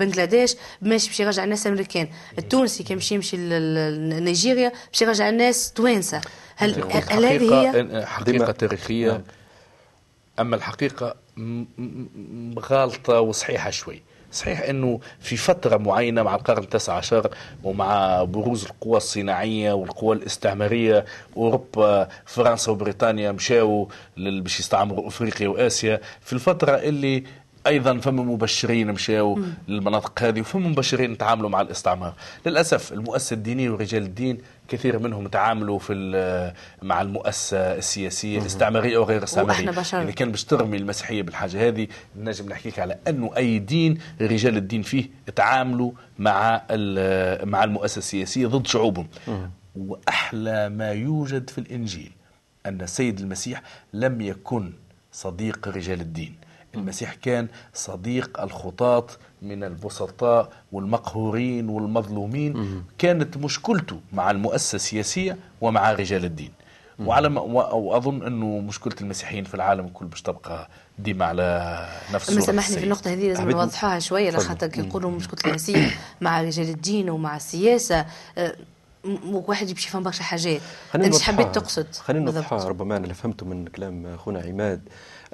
لبنغلاديش 0.09 0.55
ماشي 0.81 1.07
باش 1.09 1.19
يرجع 1.19 1.43
الناس 1.43 1.67
أمريكان. 1.67 2.07
التونسي 2.37 2.83
كي 2.83 2.93
يمشي 2.93 3.15
يمشي 3.15 3.37
لنيجيريا 3.37 4.71
باش 4.91 5.01
يرجع 5.01 5.29
الناس 5.29 5.71
توانسة. 5.73 6.21
هل 6.55 6.83
هل 7.09 7.25
هذه 7.25 7.53
هي؟ 7.67 7.71
ديما- 8.23 8.51
تاريخية. 8.51 9.11
نعم. 9.11 9.21
أما 10.39 10.55
الحقيقة 10.55 11.15
م- 11.37 11.41
م- 11.41 11.65
م- 12.15 12.59
غالطة 12.59 13.19
وصحيحة 13.19 13.69
شوي. 13.69 14.01
صحيح 14.31 14.61
أنه 14.61 14.99
في 15.19 15.37
فترة 15.37 15.77
معينة 15.77 16.23
مع 16.23 16.35
القرن 16.35 16.63
التاسع 16.63 16.93
عشر 16.93 17.29
ومع 17.63 18.23
بروز 18.23 18.65
القوى 18.65 18.97
الصناعية 18.97 19.73
والقوى 19.73 20.15
الاستعمارية 20.15 21.05
أوروبا 21.37 22.09
فرنسا 22.25 22.71
وبريطانيا 22.71 23.31
مشاو 23.31 23.89
باش 24.17 24.59
يستعمروا 24.59 25.07
أفريقيا 25.07 25.47
وآسيا. 25.47 26.01
في 26.21 26.33
الفترة 26.33 26.71
اللي 26.71 27.23
أيضا 27.69 27.97
فما 27.97 28.23
مبشرين 28.23 28.91
مشاو 28.91 29.39
للمناطق 29.67 30.23
هذه 30.23 30.39
وفما 30.39 30.69
مبشرين 30.69 31.17
تعاملوا 31.17 31.49
مع 31.49 31.61
الاستعمار. 31.61 32.13
للأسف 32.45 32.93
المؤسسة 32.93 33.33
الدينية 33.33 33.69
ورجال 33.69 34.03
الدين 34.03 34.37
كثير 34.67 34.99
منهم 34.99 35.27
تعاملوا 35.27 35.79
في 35.79 35.93
مع 36.81 37.01
المؤسسة 37.01 37.57
السياسية 37.57 38.39
الاستعمارية 38.39 38.97
أو 38.97 39.03
غير 39.03 39.17
الاستعمارية. 39.17 39.71
بشر. 39.71 40.01
اذا 40.01 40.11
كان 40.11 40.31
باش 40.31 40.43
ترمي 40.43 40.77
المسيحية 40.77 41.21
بالحاجة 41.21 41.67
هذه 41.67 41.87
نجم 42.17 42.49
نحكيك 42.49 42.79
على 42.79 42.97
أنه 43.07 43.31
أي 43.37 43.59
دين 43.59 43.97
رجال 44.21 44.57
الدين 44.57 44.81
فيه 44.81 45.09
تعاملوا 45.35 45.91
مع 46.19 46.61
مع 47.43 47.63
المؤسسة 47.63 47.97
السياسية 47.97 48.47
ضد 48.47 48.67
شعوبهم. 48.67 49.07
وأحلى 49.75 50.69
ما 50.69 50.91
يوجد 50.91 51.49
في 51.49 51.57
الإنجيل 51.57 52.11
أن 52.65 52.81
السيد 52.81 53.19
المسيح 53.19 53.61
لم 53.93 54.21
يكن 54.21 54.73
صديق 55.11 55.67
رجال 55.67 56.01
الدين. 56.01 56.35
المسيح 56.75 57.13
كان 57.13 57.47
صديق 57.73 58.41
الخطاة 58.41 59.05
من 59.41 59.63
البسطاء 59.63 60.49
والمقهورين 60.71 61.69
والمظلومين. 61.69 62.83
كانت 62.97 63.37
مشكلته 63.37 63.99
مع 64.13 64.31
المؤسسة 64.31 64.75
السياسية 64.75 65.37
ومع 65.61 65.91
رجال 65.93 66.25
الدين. 66.25 66.51
وعلى 67.05 67.29
ما 67.29 67.41
واظن 67.41 68.23
أنه 68.23 68.45
مشكلة 68.59 68.95
المسيحيين 69.01 69.43
في 69.43 69.53
العالم 69.53 69.85
الكل 69.85 70.05
باش 70.05 70.21
تبقى 70.21 70.69
ديما 70.99 71.25
على 71.25 71.87
نفس 72.13 72.29
أما 72.29 72.39
صورة 72.39 72.45
سامحني 72.45 72.75
في. 72.77 72.83
النقطة 72.83 73.13
هذه 73.13 73.27
لازم 73.27 73.49
نوضحوها 73.49 73.99
شوية 73.99 74.29
تفضل. 74.31 74.45
لخاطر 74.45 74.67
كي 74.67 74.81
يقولوا 74.81 75.11
مشكلة 75.11 75.39
المسيح 75.51 75.99
مع 76.21 76.41
رجال 76.41 76.69
الدين 76.69 77.09
ومع 77.09 77.35
السياسة. 77.35 78.05
آه، 78.37 78.55
م- 79.03 79.35
واحد 79.47 79.69
يمشي 79.69 79.89
فهم 79.89 80.03
برشا 80.03 80.23
حاجات. 80.23 80.61
أنت. 80.95 81.21
حبيت 81.21 81.55
تقصد؟ 81.55 81.87
خلينا؟ 81.95 82.25
نوضحها 82.31 82.67
ربما 82.69 82.95
أنا 82.95 83.03
اللي 83.03 83.13
فهمته 83.15 83.45
من 83.45 83.67
كلام 83.67 84.05
أخونا 84.05 84.41
عماد. 84.41 84.81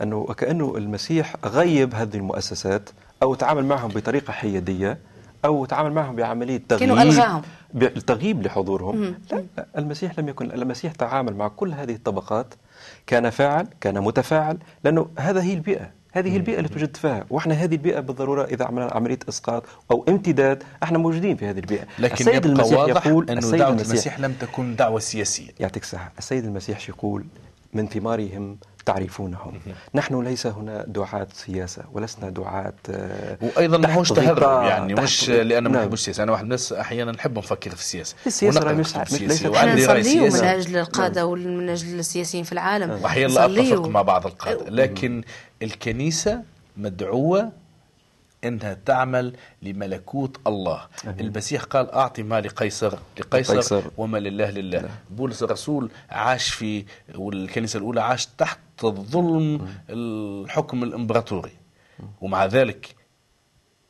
أنه 0.01 0.17
وكأنه 0.17 0.77
المسيح 0.77 1.35
غيب 1.45 1.95
هذه 1.95 2.15
المؤسسات 2.15 2.89
أو 3.23 3.35
تعامل 3.35 3.65
معهم 3.65 3.91
بطريقة 3.95 4.31
حيادية 4.31 4.97
أو 5.45 5.65
تعامل 5.65 5.91
معهم 5.91 6.15
بعملية 6.15 6.61
تغييب 6.69 6.89
كأنه 6.89 7.01
ألغاهم. 7.01 7.41
تغييب 8.07 8.41
لحضورهم. 8.41 9.15
لا, 9.31 9.43
لا 9.57 9.65
المسيح 9.77 10.19
لم 10.19 10.29
يكن 10.29 10.51
المسيح 10.51 10.91
تعامل 10.93 11.35
مع 11.35 11.47
كل 11.47 11.73
هذه 11.73 11.93
الطبقات 11.93 12.53
كان 13.07 13.29
فاعل 13.29 13.67
كان 13.81 14.01
متفاعل 14.01 14.57
لأنه 14.83 15.07
هذا 15.19 15.41
هي 15.41 15.53
البيئة 15.53 15.91
هذه 16.11 16.31
هي 16.31 16.37
البيئة 16.37 16.57
اللي 16.57 16.69
توجد 16.69 16.97
فيها 16.97 17.25
وإحنا 17.29 17.53
هذه 17.53 17.75
البيئة 17.75 17.99
بالضرورة 17.99 18.43
إذا 18.43 18.65
عملنا 18.65 18.91
عملية 18.91 19.19
إسقاط 19.29 19.63
أو 19.91 20.05
امتداد 20.09 20.63
إحنا 20.83 20.97
موجودين 20.97 21.35
في 21.35 21.45
هذه 21.45 21.59
البيئة. 21.59 21.83
لكن 21.99 22.13
السيد 22.13 22.35
يبقى 22.35 22.49
المسيح 22.49 22.79
واضح 22.79 23.07
يقول 23.07 23.29
أنه 23.29 23.39
السيد 23.39 23.59
دعوة 23.59 23.71
المسيح 23.71 23.91
المسيح 23.91 24.19
لم 24.19 24.33
تكن 24.33 24.75
دعوة 24.75 24.99
سياسية. 24.99 25.49
يعطيك 25.59 25.83
الصحة 25.83 26.11
السيد 26.17 26.45
المسيح 26.45 26.79
شو 26.79 26.91
يقول 26.91 27.25
من 27.75 27.87
ثمارهم 27.87 28.57
تعرفونهم. 28.85 29.53
نحن 29.95 30.21
ليس 30.23 30.47
هنا 30.47 30.85
دعاة 30.87 31.27
سياسة 31.33 31.83
ولسنا 31.93 32.29
دعاة 32.29 32.73
آه، 32.89 33.37
وأيضا 33.41 33.77
تحت 33.77 33.87
ماهوش 33.87 34.09
تهرب 34.11 34.63
يعني 34.65 34.93
مش 34.95 35.29
لأن 35.29 35.63
ما 35.63 35.69
نعم. 35.69 35.81
نحبوش 35.81 35.99
السياسة 35.99 36.23
أنا 36.23 36.31
واحد 36.31 36.43
من 36.43 36.47
الناس 36.47 36.73
أحيانا 36.73 37.11
نحب 37.11 37.37
نفكر 37.37 37.69
في 37.69 37.81
السياسة. 37.81 38.15
السياسة 38.27 38.57
ونقرأ 38.59 38.71
راه 38.71 38.77
مش- 38.79 38.91
كتب 38.93 39.01
مش- 39.01 39.07
سياسية 39.09 39.27
ليست- 39.27 39.45
وعندي 39.45 39.85
رأي 39.85 40.01
نصليو 40.01 40.23
من 40.23 40.29
سياسي 40.29 40.45
أجل 40.69 40.77
القادة 40.77 41.25
ومن 41.25 41.69
أجل 41.69 41.99
السياسيين 41.99 42.43
في 42.43 42.51
العالم. 42.51 42.99
واحيانا 43.03 43.33
لا 43.33 43.47
نصليو. 43.47 43.73
أتفق 43.73 43.87
مع 43.87 44.01
بعض 44.01 44.25
القادة 44.25 44.69
لكن 44.69 45.23
الكنيسة 45.63 46.41
مدعوة 46.77 47.51
إنها 48.45 48.77
تعمل 48.85 49.35
لملكوت 49.61 50.39
الله. 50.47 50.87
المسيح 51.19 51.63
قال 51.63 51.91
أعطي 51.91 52.23
ما 52.23 52.41
لقيصر 52.41 52.99
لقيصر 53.19 53.53
لقيصر. 53.53 53.83
وما 53.97 54.17
لله 54.17 54.49
لله. 54.49 54.89
بولس 55.09 55.43
الرسول 55.43 55.89
عاش 56.09 56.49
في 56.49 56.85
والكنيسة 57.15 57.77
الأولى 57.77 58.01
عاش 58.01 58.25
تحت 58.25 58.59
الظلم 58.83 59.67
الحكم 59.89 60.83
الإمبراطوري. 60.83 61.51
ومع 62.21 62.45
ذلك 62.45 62.95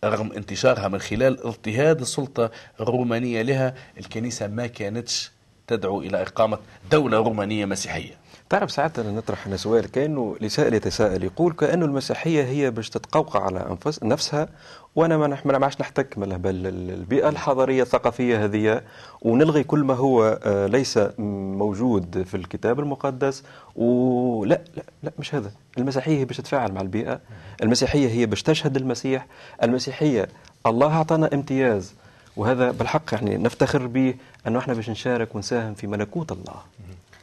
رغم 0.04 0.32
انتشارها 0.32 0.88
من 0.88 1.00
خلال 1.00 1.44
اضطهاد 1.44 2.02
السلطة 2.02 2.52
الرومانية 2.80 3.42
لها 3.42 3.76
الكنيسة 3.98 4.48
ما 4.48 4.68
كانتش 4.68 5.32
تدعو 5.68 6.02
إلى 6.02 6.22
إقامة 6.22 6.58
دولة 6.92 7.18
رومانية 7.18 7.66
مسيحية. 7.66 8.12
تعرف 8.50 8.72
ساعات 8.72 9.00
أنا 9.00 9.12
نطرح 9.12 9.48
هنا 9.48 9.58
سؤال 9.58 9.92
كأنه 9.92 10.36
لسائل 10.42 10.74
يتساءل 10.74 11.24
يقول 11.24 11.54
كأنه 11.54 11.86
المسيحية 11.86 12.44
هي 12.44 12.72
باش 12.72 12.90
تتقوقع 12.90 13.44
على 13.44 13.68
أنفس 13.70 14.04
نفسها 14.04 14.48
وأنا 14.96 15.18
ما 15.18 15.36
نح- 15.36 15.46
ما 15.46 15.66
عادش 15.66 15.82
نحتك 15.82 16.18
من 16.18 16.32
البيئة 16.46 17.30
الحضارية 17.30 17.82
الثقافية 17.84 18.44
هذه. 18.46 18.82
ونلغي 19.22 19.64
كل 19.64 19.80
ما 19.84 19.94
هو 19.94 20.40
آه، 20.44 20.68
ليس 20.68 21.00
موجود 21.20 22.24
في 22.24 22.38
الكتاب 22.38 22.80
المقدس. 22.80 23.44
ولا 23.76 24.62
لا 24.76 24.84
لا 25.04 25.12
مش 25.20 25.36
هذا. 25.36 25.52
المسيحية 25.78 26.18
هي 26.20 26.26
باش 26.26 26.38
تتفاعل 26.38 26.72
مع 26.72 26.82
البيئة. 26.82 27.20
المسيحية 27.64 28.08
هي 28.10 28.26
باش 28.26 28.44
تشهد 28.44 28.76
المسيح. 28.76 29.28
المسيحية 29.64 30.28
الله 30.66 30.94
أعطانا 30.98 31.30
امتياز. 31.34 31.94
وهذا 32.38 32.72
بالحق 32.72 33.14
يعني 33.14 33.38
نفتخر 33.38 33.88
به 33.88 34.16
أنه 34.48 34.60
إحنا 34.60 34.74
باش 34.74 34.90
نشارك 34.90 35.36
ونساهم 35.36 35.74
في 35.74 35.88
ملكوت 35.88 36.32
الله. 36.32 36.62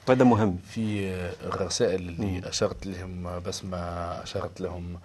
وهذا 0.08 0.24
مهم. 0.24 0.56
في 0.70 1.14
الرسائل 1.44 2.00
اللي 2.00 2.48
أشرت 2.48 2.86
لهم 2.86 3.40
بس 3.46 3.64
ما 3.64 4.22
أشرت 4.22 4.60
لهم 4.60 4.98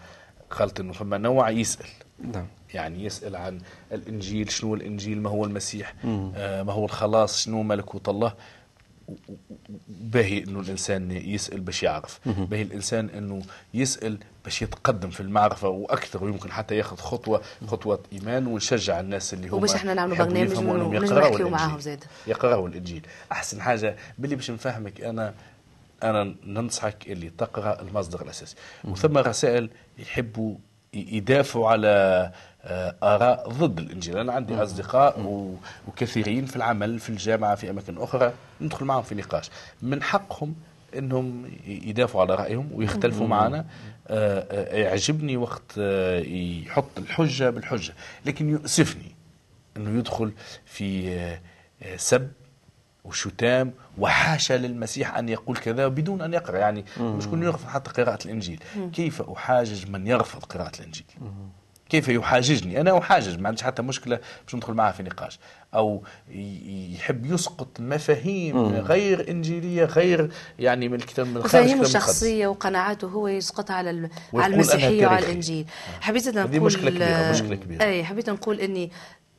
قالت 0.51 0.79
إنه 0.79 0.93
فما 0.93 1.17
نوع 1.17 1.49
يسأل. 1.49 1.87
نعم. 2.33 2.45
يعني 2.73 3.05
يسأل 3.05 3.35
عن 3.35 3.59
الإنجيل 3.91 4.51
شنو 4.51 4.75
الإنجيل؟ 4.75 5.21
ما 5.21 5.29
هو 5.29 5.45
المسيح؟ 5.45 5.93
آه 6.05 6.63
ما 6.63 6.73
هو 6.73 6.85
الخلاص؟ 6.85 7.43
شنو 7.43 7.63
ملكوت 7.63 8.09
الله؟ 8.09 8.33
باهي 9.87 10.43
إنه 10.43 10.59
الإنسان 10.59 11.11
يسأل 11.11 11.59
باش 11.59 11.83
يعرف. 11.83 12.19
باهي 12.25 12.61
الإنسان 12.61 13.09
إنه 13.09 13.41
يسأل 13.73 14.17
باش 14.43 14.61
يتقدم 14.61 15.09
في 15.09 15.19
المعرفة 15.19 15.67
وأكثر 15.67 16.23
ويمكن 16.23 16.51
حتى 16.51 16.77
ياخذ 16.77 16.97
خطوة 16.97 17.41
خطوة 17.67 17.99
إيمان 18.13 18.47
ونشجع 18.47 18.99
الناس 18.99 19.33
اللي 19.33 19.47
هم 19.47 19.53
وباش 19.53 19.75
إحنا 19.75 19.93
نعملوا 19.93 20.17
برنامج 20.17 20.51
يفهموا 20.51 20.75
إنهم 20.75 20.87
ونجم 20.87 21.03
يقرأوا 21.05 21.29
نحكيوا 21.31 21.49
معاهم. 21.49 21.79
زاد. 21.79 22.03
يقرأوا 22.27 22.67
الإنجيل. 22.67 23.05
أحسن 23.31 23.61
حاجة 23.61 23.95
باللي 24.17 24.35
باش 24.35 24.51
نفهمك 24.51 25.01
أنا 25.01 25.33
أنا 26.03 26.35
ننصحك 26.45 27.07
اللي 27.07 27.29
تقرأ 27.29 27.81
المصدر 27.81 28.21
الأساسي. 28.21 28.55
وثم 28.83 29.17
رسائل 29.17 29.69
يحبوا 29.97 30.55
يدافعوا 30.93 31.69
على 31.69 32.31
اراء 33.03 33.49
ضد 33.49 33.79
الانجيل 33.79 34.17
أنا 34.17 34.33
عندي 34.33 34.55
أصدقاء 34.63 35.19
وكثيرين 35.87 36.45
في 36.45 36.55
العمل 36.55 36.99
في 36.99 37.09
الجامعة 37.09 37.55
في 37.55 37.69
أماكن 37.69 37.97
أخرى. 37.97 38.33
ندخل 38.61 38.85
معهم 38.85 39.03
في 39.03 39.15
نقاش. 39.15 39.49
من 39.81 40.03
حقهم 40.03 40.55
إنهم 40.97 41.51
يدافعوا 41.67 42.21
على 42.21 42.35
رأيهم 42.35 42.69
ويختلفوا 42.73 43.27
معنا. 43.27 43.65
آه، 44.07 44.39
آه، 44.51 44.75
يعجبني 44.75 45.37
وقت 45.37 45.71
آه، 45.79 46.19
يحط 46.19 46.97
الحجة 46.97 47.49
بالحجة. 47.49 47.93
لكن 48.25 48.49
يؤسفني 48.49 49.15
إنه 49.77 49.99
يدخل 49.99 50.31
في 50.65 51.09
آه، 51.13 51.41
آه، 51.83 51.97
سب 51.97 52.31
وشتام 53.03 53.73
وحاشا 53.97 54.53
للمسيح 54.53 55.17
أن 55.17 55.29
يقول 55.29 55.57
كذا 55.57 55.87
بدون 55.87 56.21
أن 56.21 56.33
يقرأ. 56.33 56.57
يعني 56.57 56.85
مش 56.99 57.27
كل 57.27 57.43
يرفض 57.43 57.67
حتى 57.69 57.91
قراءة 58.03 58.25
الإنجيل. 58.25 58.59
كيف 58.93 59.21
أحاجج 59.21 59.89
من 59.89 60.07
يرفض 60.07 60.43
قراءة 60.43 60.79
الإنجيل؟ 60.79 61.05
كيف 61.89 62.07
يحاججني 62.07 62.81
أنا 62.81 62.97
أحاجج 62.97 63.39
ما 63.39 63.47
عنديش 63.47 63.63
حتى 63.63 63.81
مشكلة 63.81 64.19
باش 64.45 64.55
ندخل 64.55 64.73
معه 64.73 64.91
في 64.91 65.03
نقاش 65.03 65.39
أو 65.73 66.03
يحب 66.95 67.25
يسقط 67.25 67.79
مفاهيم 67.79 68.57
غير 68.67 69.29
إنجيلية 69.29 69.85
غير 69.85 70.31
يعني 70.59 70.89
من 70.89 70.95
الكتاب 70.95 71.27
من 71.27 71.33
خارج 71.33 71.45
مفاهيمه 71.45 71.65
الكتاب 71.71 71.85
المقدس. 71.85 71.95
الشخصية 71.95 72.47
وقناعاته 72.47 73.07
هو 73.07 73.27
يسقطها 73.27 73.75
على 73.75 74.09
على 74.33 74.53
المسيحية 74.53 75.07
وعلى. 75.07 75.25
الإنجيل 75.25 75.65
حبيت 76.01 76.27
أنا 76.27 76.43
هذه 76.43 76.55
نقول 76.55 76.65
مشكلة 76.65 76.89
كبيرة، 76.89 77.31
مشكلة 77.31 77.55
كبيرة. 77.55 77.83
أي 77.83 78.03
حبيت 78.03 78.29
نقول 78.29 78.59
إني 78.59 78.91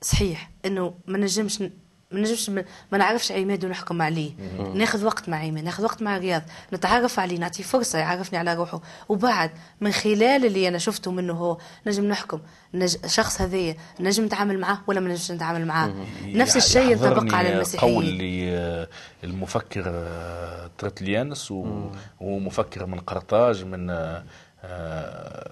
صحيح 0.02 0.50
إنه 0.64 0.94
ما 1.06 1.18
نجمش 1.18 1.62
ما 2.10 2.20
نجمش 2.20 2.48
ما 2.92 2.98
نعرفش 2.98 3.32
عماد 3.32 3.64
ونحكم 3.64 4.02
عليه. 4.02 4.30
ناخذ 4.74 5.04
وقت 5.04 5.28
مع 5.28 5.36
عماد 5.36 5.64
ناخذ 5.64 5.84
وقت 5.84 6.02
مع 6.02 6.18
رياض 6.18 6.42
نتعرف 6.72 7.18
عليه 7.18 7.38
نعطيه 7.38 7.62
فرصة 7.62 7.98
يعرفني 7.98 8.38
على 8.38 8.54
روحه. 8.54 8.80
وبعد 9.08 9.50
من 9.80 9.92
خلال 9.92 10.46
اللي 10.46 10.68
أنا 10.68 10.78
شفته 10.78 11.10
منه 11.10 11.32
هو 11.32 11.58
نجم 11.86 12.04
نحكم. 12.04 12.40
نج... 12.74 12.96
الشخص 13.04 13.40
هذايا 13.40 13.76
نجم 14.00 14.24
نتعامل 14.24 14.58
معاه 14.60 14.78
ولا 14.86 15.00
ما 15.00 15.08
نجمش 15.08 15.30
نتعامل 15.30 15.66
معاه؟ 15.66 15.92
نفس 16.26 16.56
الشيء 16.56 16.90
ينطبق 16.92 17.34
على 17.34 17.48
قول 17.48 17.56
المسيحيين. 17.56 18.86
للمفكر 19.22 19.82
آه، 19.86 20.70
ترتليانس 20.78 21.50
و- 21.50 21.90
ومفكر 22.20 22.86
من 22.86 23.00
قرطاج 23.00 23.64
من 23.64 23.90
آه، 23.90 24.24
آه، 24.64 25.50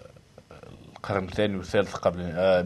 القرن 0.97 1.25
الثاني 1.25 1.57
والثالث 1.57 1.95
قبل 1.95 2.21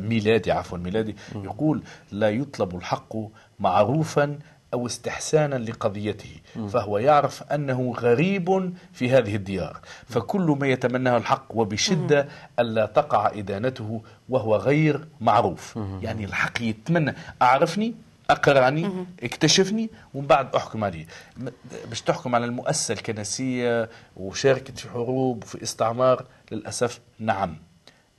ميلادي 0.08 0.52
عفوا 0.52 0.78
ميلادي. 0.78 1.16
يقول 1.34 1.82
لا 2.12 2.30
يطلب 2.30 2.76
الحق 2.76 3.16
معروفا 3.60 4.38
أو 4.74 4.86
استحسانا 4.86 5.54
لقضيته 5.54 6.36
فهو 6.68 6.98
يعرف 6.98 7.42
أنه 7.42 7.94
غريب 7.98 8.74
في 8.92 9.10
هذه 9.10 9.36
الديار. 9.36 9.80
فكل 10.08 10.56
ما 10.60 10.66
يتمناه 10.66 11.16
الحق 11.16 11.44
وبشدة 11.50 12.28
ألا 12.58 12.86
تقع 12.86 13.30
إدانته 13.34 14.02
وهو 14.28 14.56
غير 14.56 15.04
معروف. 15.20 15.78
يعني 16.02 16.24
الحق 16.24 16.62
يتمنى. 16.62 17.14
أعرفني؟ 17.42 17.94
اقراني 18.30 19.06
اكتشفني؟ 19.22 19.90
ومن 20.14 20.26
بعد 20.26 20.54
أحكم 20.56 20.84
عليه. 20.84 21.06
م- 21.36 21.48
باش 21.88 22.02
تحكم 22.02 22.34
على 22.34 22.44
المؤسسة 22.44 22.94
الكنسية 22.94 23.88
وشاركت 24.16 24.78
في 24.78 24.88
حروب 24.90 25.42
وفي 25.44 25.62
استعمار 25.62 26.24
للأسف 26.52 27.00
نعم. 27.18 27.56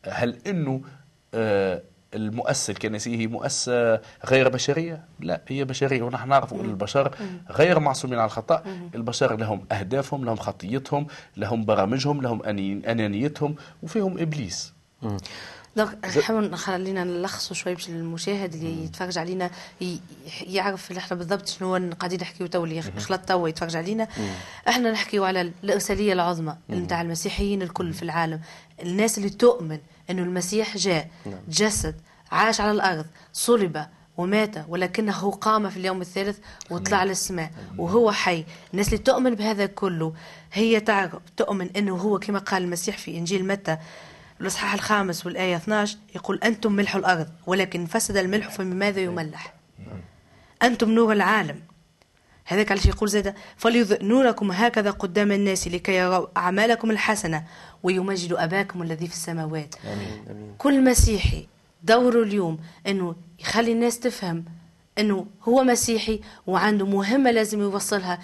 هل 0.09 0.37
إنه 0.47 0.81
آه، 1.33 1.81
المؤسسة 2.13 2.71
الكنسية 2.71 3.17
هي 3.17 3.27
مؤسسة 3.27 3.99
غير 4.25 4.49
بشرية؟ 4.49 5.05
لا 5.19 5.41
هي 5.47 5.63
بشرية 5.65 6.01
ونحن 6.01 6.29
نعرف 6.29 6.53
ان 6.53 6.59
البشر 6.59 7.15
غير 7.51 7.79
معصومين 7.79 8.19
على 8.19 8.25
الخطأ، 8.25 8.63
البشر 8.95 9.35
لهم 9.37 9.65
أهدافهم، 9.71 10.25
لهم 10.25 10.35
خطيتهم، 10.35 11.07
لهم 11.37 11.65
برامجهم، 11.65 12.21
لهم 12.21 12.43
أنانيتهم 12.85 13.55
وفيهم 13.83 14.17
إبليس. 14.19 14.73
donc 15.75 16.05
نحاول 16.17 16.55
خلينا 16.55 17.03
نلخصوا 17.03 17.55
شوي 17.55 17.73
باش 17.73 17.89
المشاهد 17.89 18.53
اللي 18.53 18.83
يتفرج 18.85 19.17
علينا 19.17 19.49
ي- 19.81 19.99
يعرف 20.41 20.91
اللي 20.91 20.99
إحنا 20.99 21.17
بالضبط 21.17 21.47
شنو 21.47 21.93
قاعدين 21.99 22.19
نحكيو 22.21 22.47
تو 22.47 22.63
اللي 22.63 22.77
يخلط 22.77 23.21
تو 23.21 23.47
يتفرج 23.47 23.75
علينا. 23.75 24.07
إحنا 24.67 24.91
نحكيو 24.91 25.23
على 25.25 25.41
الارساليه 25.63 26.13
العظمى 26.13 26.55
نتاع 26.69 27.01
المسيحيين 27.01 27.61
الكل 27.61 27.93
في 27.93 28.03
العالم. 28.03 28.41
الناس 28.83 29.17
اللي 29.17 29.29
تؤمن 29.29 29.79
إنه 30.11 30.21
المسيح 30.23 30.77
جاء 30.77 31.09
جسد 31.49 31.95
عاش 32.31 32.61
على 32.61 32.71
الأرض 32.71 33.05
صلب 33.33 33.85
ومات 34.17 34.55
ولكنه 34.67 35.31
قام 35.31 35.69
في 35.69 35.77
اليوم 35.77 36.01
الثالث 36.01 36.37
وطلع 36.69 37.03
للسماء 37.03 37.51
وهو 37.77 38.11
حي. 38.11 38.45
الناس 38.73 38.87
اللي 38.87 38.97
تؤمن 38.97 39.35
بهذا 39.35 39.65
كله 39.65 40.13
هي 40.53 40.79
تعرف 40.79 41.15
تؤمن 41.37 41.69
إنه 41.77 41.95
هو 41.95 42.19
كما 42.19 42.39
قال 42.39 42.63
المسيح 42.63 42.97
في 42.97 43.17
إنجيل 43.17 43.47
متى 43.47 43.77
الإصحاح 44.41 44.73
الخامس 44.73 45.25
والآية 45.25 45.55
12 45.55 45.97
يقول 46.15 46.39
أنتم 46.43 46.71
ملح 46.71 46.95
الأرض 46.95 47.27
ولكن 47.45 47.85
فسد 47.85 48.17
الملح 48.17 48.49
فبماذا 48.49 48.99
يملح؟ 49.01 49.53
أنتم 50.63 50.91
نور 50.91 51.11
العالم. 51.13 51.61
هذاك 52.45 52.71
علاش 52.71 52.85
يقول 52.85 53.09
زاد 53.09 53.35
فليضئ 53.57 54.05
نوركم 54.05 54.51
هكذا 54.51 54.91
قدام 54.91 55.31
الناس 55.31 55.67
لكي 55.67 55.95
يروا 55.95 56.27
أعمالكم 56.37 56.91
الحسنة 56.91 57.43
ويمجدوا 57.83 58.43
أباكم 58.43 58.81
الذي 58.81 59.07
في 59.07 59.13
السماوات. 59.13 59.75
آمين 59.85 60.25
آمين. 60.29 60.55
كل 60.57 60.83
مسيحي 60.83 61.47
دوره 61.83 62.23
اليوم 62.23 62.59
إنه 62.87 63.15
يخلي 63.39 63.71
الناس 63.71 63.99
تفهم 63.99 64.45
إنه 64.99 65.25
هو 65.43 65.63
مسيحي 65.63 66.21
وعنده 66.47 66.85
مهمة 66.85 67.31
لازم 67.31 67.61
يوصلها. 67.61 68.19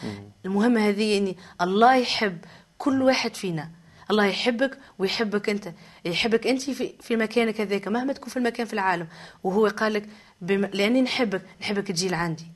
المهمة 0.46 0.90
هذه 0.90 1.18
إني 1.18 1.38
الله 1.62 1.96
يحب 1.96 2.38
كل 2.78 3.02
واحد 3.02 3.36
فينا. 3.36 3.70
الله 4.12 4.26
يحبك 4.26 4.78
ويحبك 5.00 5.50
أنت 5.50 5.74
يحبك 6.06 6.48
أنت 6.48 6.62
في 6.62 6.94
في 7.02 7.16
مكانك 7.16 7.62
هذاك 7.62 7.88
مهما 7.88 8.14
تكون 8.14 8.30
في 8.30 8.38
المكان 8.38 8.66
في 8.66 8.74
العالم. 8.74 9.08
وهو 9.44 9.68
قال 9.68 9.94
لك 9.94 10.10
بم... 10.42 10.66
لأني 10.66 11.02
نحبك 11.02 11.42
نحبك 11.62 11.88
تجي 11.88 12.10
لعندي. 12.10 12.48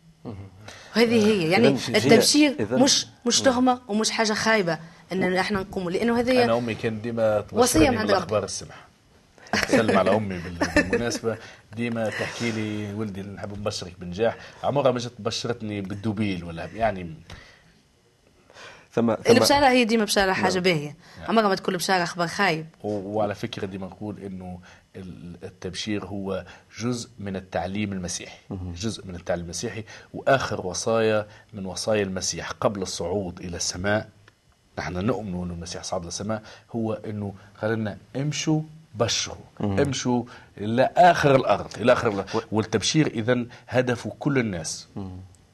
وهذه 0.96 1.26
هي 1.28 1.50
يعني 1.52 1.68
التبشير 1.90 2.68
مش 2.72 3.08
مش 3.26 3.42
تهمة 3.42 3.82
ومش 3.88 4.12
حاجة 4.12 4.34
خايبة 4.34 4.80
ان 5.12 5.34
إحنا 5.38 5.60
نقوم 5.60 5.90
لأنه 5.90 6.20
هذه 6.20 6.44
أنا 6.44 6.58
أمي 6.58 6.76
كانت 6.76 7.04
ديما 7.04 7.44
وصية 7.52 7.80
تبشرني 7.80 7.90
من 7.90 7.98
عند 7.98 8.08
بالاخبار 8.08 8.44
السمح 8.44 8.76
سلم 9.68 9.98
على 9.98 10.16
أمي 10.16 10.38
بال- 10.38 10.68
بالمناسبة. 10.76 11.38
ديما 11.76 12.10
تحكي 12.10 12.52
لي 12.52 12.94
ولدي 12.94 13.22
نحب 13.22 13.60
نبشرك 13.60 13.94
بنجاح. 14.00 14.36
عمرها 14.64 14.92
ما 14.92 15.00
جت 15.00 15.14
بشرتني 15.20 15.82
بالدوبيل 15.82 16.44
ولا 16.44 16.66
يعني 16.76 17.14
ثم 18.94 19.10
البشارة 19.10 19.70
هي 19.70 19.86
ديما 19.86 20.04
بشارة 20.04 20.34
حاجة 20.34 20.60
باهية. 20.60 20.96
عمرها 21.28 21.48
ما 21.48 21.56
تكون 21.56 21.78
بشاره 21.78 22.06
خبر 22.06 22.28
خايب. 22.28 22.66
وعلى 22.84 23.36
فكرة 23.36 23.66
ديما 23.66 23.88
نقول 23.88 24.20
إنه 24.20 24.60
التبشير 24.96 26.06
هو 26.06 26.46
جزء 26.80 27.10
من 27.20 27.36
التعليم 27.36 27.94
المسيحي. 27.94 28.40
جزء 28.76 29.06
من 29.06 29.16
التعليم 29.16 29.46
المسيحي. 29.46 29.84
وآخر 30.14 30.68
وصايا 30.68 31.28
من 31.54 31.66
وصايا 31.66 32.04
المسيح 32.04 32.52
قبل 32.52 32.82
الصعود 32.82 33.40
إلى 33.40 33.58
السماء 33.58 34.10
نحن 34.80 35.06
نؤمن 35.06 35.44
ان 35.44 35.52
المسيح 35.52 35.84
صعد 35.84 36.06
للسماء 36.06 36.44
هو 36.76 36.94
إنه 36.94 37.34
قال 37.62 37.72
لنا 37.74 37.98
امشوا 38.16 38.62
بشروا. 38.96 39.46
امشوا 39.62 40.24
إلى 40.58 40.90
اخر 40.98 41.36
الأرض 41.36 41.78
إلى 41.78 41.94
آخر 41.94 42.08
الأرض. 42.08 42.44
والتبشير 42.52 43.08
اذا 43.08 43.46
هدفه 43.68 44.16
كل 44.20 44.38
الناس. 44.38 44.88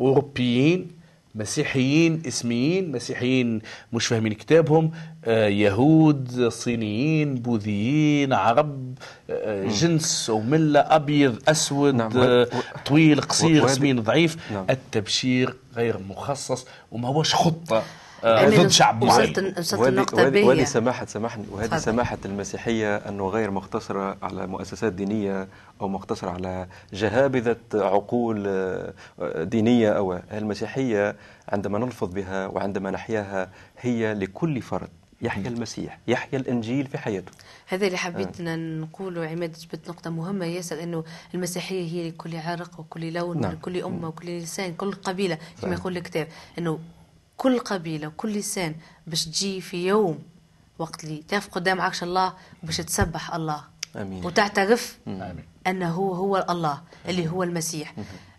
أوروبيين 0.02 0.92
مسيحيين 1.36 2.22
اسميين 2.28 2.92
مسيحيين 2.92 3.62
مش 3.94 4.08
فاهمين 4.08 4.34
كتابهم 4.34 4.92
آه، 5.26 5.48
يهود 5.48 6.48
صينيين 6.48 7.36
بوذيين 7.36 8.34
عرب 8.34 8.94
آه، 9.30 9.68
جنس 9.68 10.30
وملة 10.30 10.80
أبيض 10.80 11.50
أسود 11.50 11.96
نعم، 11.96 12.12
آه، 12.18 12.48
طويل 12.86 13.22
قصير 13.22 13.68
سمين 13.68 14.00
ضعيف. 14.02 14.38
نعم. 14.52 14.66
التبشير 14.70 15.56
غير 15.76 15.98
مخصص 16.10 16.66
وما 16.92 17.08
هوش 17.08 17.36
خطة. 17.36 17.78
آه، 17.78 17.84
ضد 18.26 18.68
شعب 18.68 19.04
معين. 19.04 19.34
وصلت 19.58 19.74
وهذه 19.74 19.90
النقطة 19.90 20.18
وهذه 20.18 20.44
وهذه 20.44 20.46
باهية 20.46 20.66
سماحة 20.66 21.06
سامحني 21.06 21.46
وهذه. 21.52 21.78
سماحة 21.78 22.18
المسيحية 22.26 22.96
أنه 22.96 23.28
غير 23.28 23.52
مقتصرة 23.52 24.18
على 24.22 24.48
مؤسسات 24.48 24.94
دينية 24.94 25.48
أو 25.82 25.88
مقتصرة 25.88 26.30
على 26.30 26.68
جهابذة 26.94 27.58
عقول 27.74 28.44
آه، 28.48 28.94
دينية 29.44 29.92
أو 29.92 30.20
المسيحية. 30.32 31.16
عندما 31.50 31.80
نلفظ 31.80 32.14
بها 32.14 32.48
وعندما 32.48 32.92
نحياها 32.92 33.50
هي 33.80 34.14
لكل 34.14 34.62
فرد. 34.62 34.90
يحيا 35.22 35.48
المسيح 35.48 36.00
يحيا 36.08 36.40
الإنجيل 36.40 36.88
في 36.88 36.98
حياته. 36.98 37.32
هذا 37.68 37.86
اللي 37.88 37.98
حبيت 37.98 38.42
نقوله 38.42 39.28
عماد 39.28 39.52
جبت 39.52 39.90
نقطة 39.90 40.10
مهمة. 40.10 40.46
ياسر 40.46 40.84
أنه 40.84 41.04
المسيحية 41.34 41.92
هي 41.92 42.10
لكل 42.10 42.38
عرق 42.38 42.80
وكل 42.80 43.14
لون 43.14 43.42
نعم. 43.42 43.52
ولكل 43.52 43.82
أمة 43.84 44.08
وكل 44.08 44.38
لسان 44.38 44.74
كل 44.74 44.92
قبيلة 44.92 45.38
كما. 45.62 45.74
يقول 45.74 45.98
الكتاب. 45.98 46.28
أنه 46.58 46.80
كل 47.38 47.60
قبيلة 47.60 48.08
وكل 48.08 48.34
لسان 48.34 48.76
باش 49.08 49.26
تجي 49.26 49.62
في 49.62 49.88
يوم 49.88 50.24
وقت 50.80 51.04
اللي 51.04 51.24
تقف 51.28 51.48
قدام 51.48 51.82
عرش 51.82 52.04
الله 52.04 52.34
باش 52.64 52.78
تسبح 52.78 53.34
الله. 53.34 53.64
آمين. 53.96 54.26
وتعترف 54.26 54.98
آمين. 55.08 55.46
أنه 55.68 55.90
هو 55.90 56.14
هو 56.14 56.46
الله 56.50 56.82
اللي 57.08 57.28
هو 57.28 57.44
المسيح. 57.44 57.94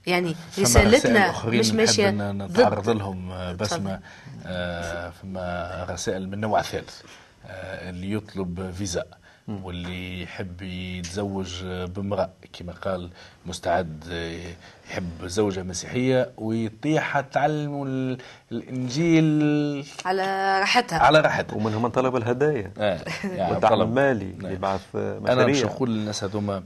يعني 0.07 0.35
فما 0.35 0.65
رسائل 0.65 0.89
رسالتنا 0.89 1.47
مش 1.47 1.71
ماشية 1.71 2.11
نتعرض 2.11 2.89
لهم 2.89 3.31
آه،. 3.31 3.53
بسمة 3.53 4.01
آه، 4.47 5.11
فما 5.11 5.87
رسائل 5.91 6.29
من 6.29 6.41
نوع 6.41 6.63
ثالث 6.63 7.03
آه، 7.47 7.91
اللي 7.91 8.13
يطلب 8.13 8.71
فيزا. 8.71 9.05
واللي 9.49 10.23
يحب 10.23 10.63
يتزوج 10.63 11.65
بامرأة 11.65 12.31
كما 12.53 12.73
قال 12.73 13.11
مستعد 13.47 14.05
يحب 14.91 15.27
زوجة 15.27 15.63
مسيحية 15.63 16.31
ويطيح 16.37 17.21
تعلم 17.21 17.83
ال- 17.83 18.19
الإنجيل 18.53 19.87
على 20.05 20.59
راحتها 20.61 20.99
على 20.99 21.21
راحته 21.21 21.57
ومنهم 21.57 21.83
من 21.83 21.91
طلب 21.91 22.17
الهدايا 22.17 22.73
آه، 22.79 23.01
يعني 23.25 23.53
والدعم 23.53 23.71
طلب. 23.75 23.89
المالي 23.89 24.33
نعم. 24.39 24.53
لبعث 24.53 24.97
أنا 24.97 25.47
مش 25.47 25.63
نقول 25.63 25.91
للناس 25.91 26.25
هذوما. 26.25 26.63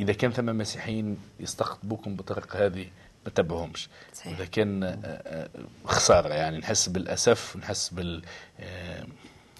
إذا 0.00 0.12
كان 0.12 0.32
ثم 0.32 0.46
مسيحيين 0.58 1.16
يستقطبوكم 1.40 2.16
بالطريقة 2.16 2.66
هذه 2.66 2.86
ما 3.24 3.30
تتبعهمش 3.30 3.88
صحيح. 4.14 4.32
إذا 4.36 4.44
كان 4.44 4.82
آه، 4.84 4.96
آه، 5.04 5.48
خسارة 5.84 6.28
يعني 6.34 6.58
نحس 6.58 6.88
بالأسف 6.88 7.56
نحس 7.56 7.88
بال 7.88 8.22
آه، 8.60 9.04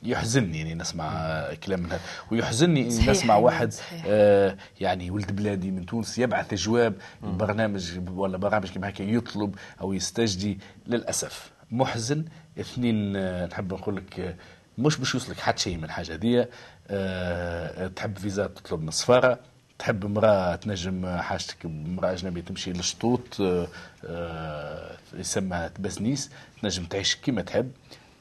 يحزنني 0.03 0.59
يعني 0.59 0.75
نسمع 0.75 1.13
آه، 1.13 1.55
كلام 1.55 1.81
من 1.81 1.87
هذا. 1.93 2.01
ويحزنني 2.31 2.81
إني 2.81 3.07
نسمع 3.11 3.35
أيمن، 3.35 3.45
واحد. 3.45 3.75
آه، 4.07 4.57
يعني 4.81 5.11
ولد 5.11 5.37
بلادي 5.37 5.71
من 5.71 5.87
تونس 5.87 6.19
يبعث 6.19 6.55
جواب 6.55 6.95
البرنامج 7.25 8.01
ولا 8.11 8.39
برامج 8.39 8.71
كما 8.71 8.89
هكا 8.89 9.03
يطلب 9.03 9.55
أو 9.81 9.93
يستجدي. 9.93 10.59
للأسف 10.87 11.51
محزن. 11.71 12.25
اثنين 12.61 13.17
آه، 13.17 13.47
نحب 13.47 13.73
نقول 13.75 13.97
لك 13.97 14.21
آه، 14.21 14.35
مش 14.79 14.97
باش 14.97 15.15
يوصلك 15.15 15.41
حتى 15.41 15.63
شيء 15.63 15.77
من 15.77 15.85
الحاجة 15.85 16.15
دي 16.17 16.45
آه، 16.91 17.87
تحب 17.87 18.19
فيزا 18.19 18.47
تطلب 18.47 18.81
من 18.83 18.89
السفارة 18.89 19.39
تحب 19.79 20.05
امرأة 20.05 20.55
تنجم 20.57 21.17
حاجتك 21.17 21.65
امرأة 21.65 22.13
أجنبية 22.13 22.41
تمشي 22.41 22.73
للشطوط 22.73 23.41
آه، 23.41 23.69
آه، 24.07 24.97
يسمى 25.15 25.71
بسنيس 25.81 26.31
تنجم 26.63 26.85
تعيش 26.85 27.17
كما 27.17 27.43
تحب. 27.43 27.71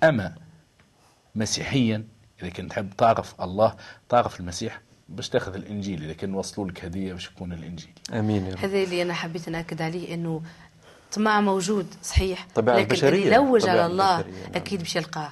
أما 0.03 0.33
مسيحيا 1.35 2.03
إذا 2.41 2.49
كنت 2.49 2.69
تحب 2.69 2.89
تعرف 2.97 3.41
الله 3.41 3.75
تعرف 4.09 4.39
المسيح 4.39 4.81
باش 5.09 5.29
تاخذ 5.29 5.55
الإنجيل 5.55 6.03
إذا 6.03 6.13
كان 6.13 6.33
وصلوا 6.33 6.69
لك 6.69 6.85
هدية 6.85 7.13
باش 7.13 7.27
يكون 7.27 7.53
الإنجيل 7.53 7.91
آمين 8.13 8.45
يا 8.45 8.53
رب. 8.53 8.59
هذا 8.59 8.83
اللي 8.83 9.01
أنا 9.01 9.13
حبيت 9.13 9.49
نأكد 9.49 9.81
عليه 9.81 10.13
إنه 10.13 10.41
طمع 11.11 11.41
موجود 11.41 11.87
صحيح 12.03 12.47
طبيعة 12.55 12.75
لكن 12.75 12.85
البشرية. 12.85 13.23
اللي 13.23 13.35
يلوج 13.35 13.69
على 13.69 13.85
الله 13.85 14.19
البشرية،. 14.19 14.55
أكيد 14.55 14.79
باش 14.79 14.95
يلقاه 14.95 15.31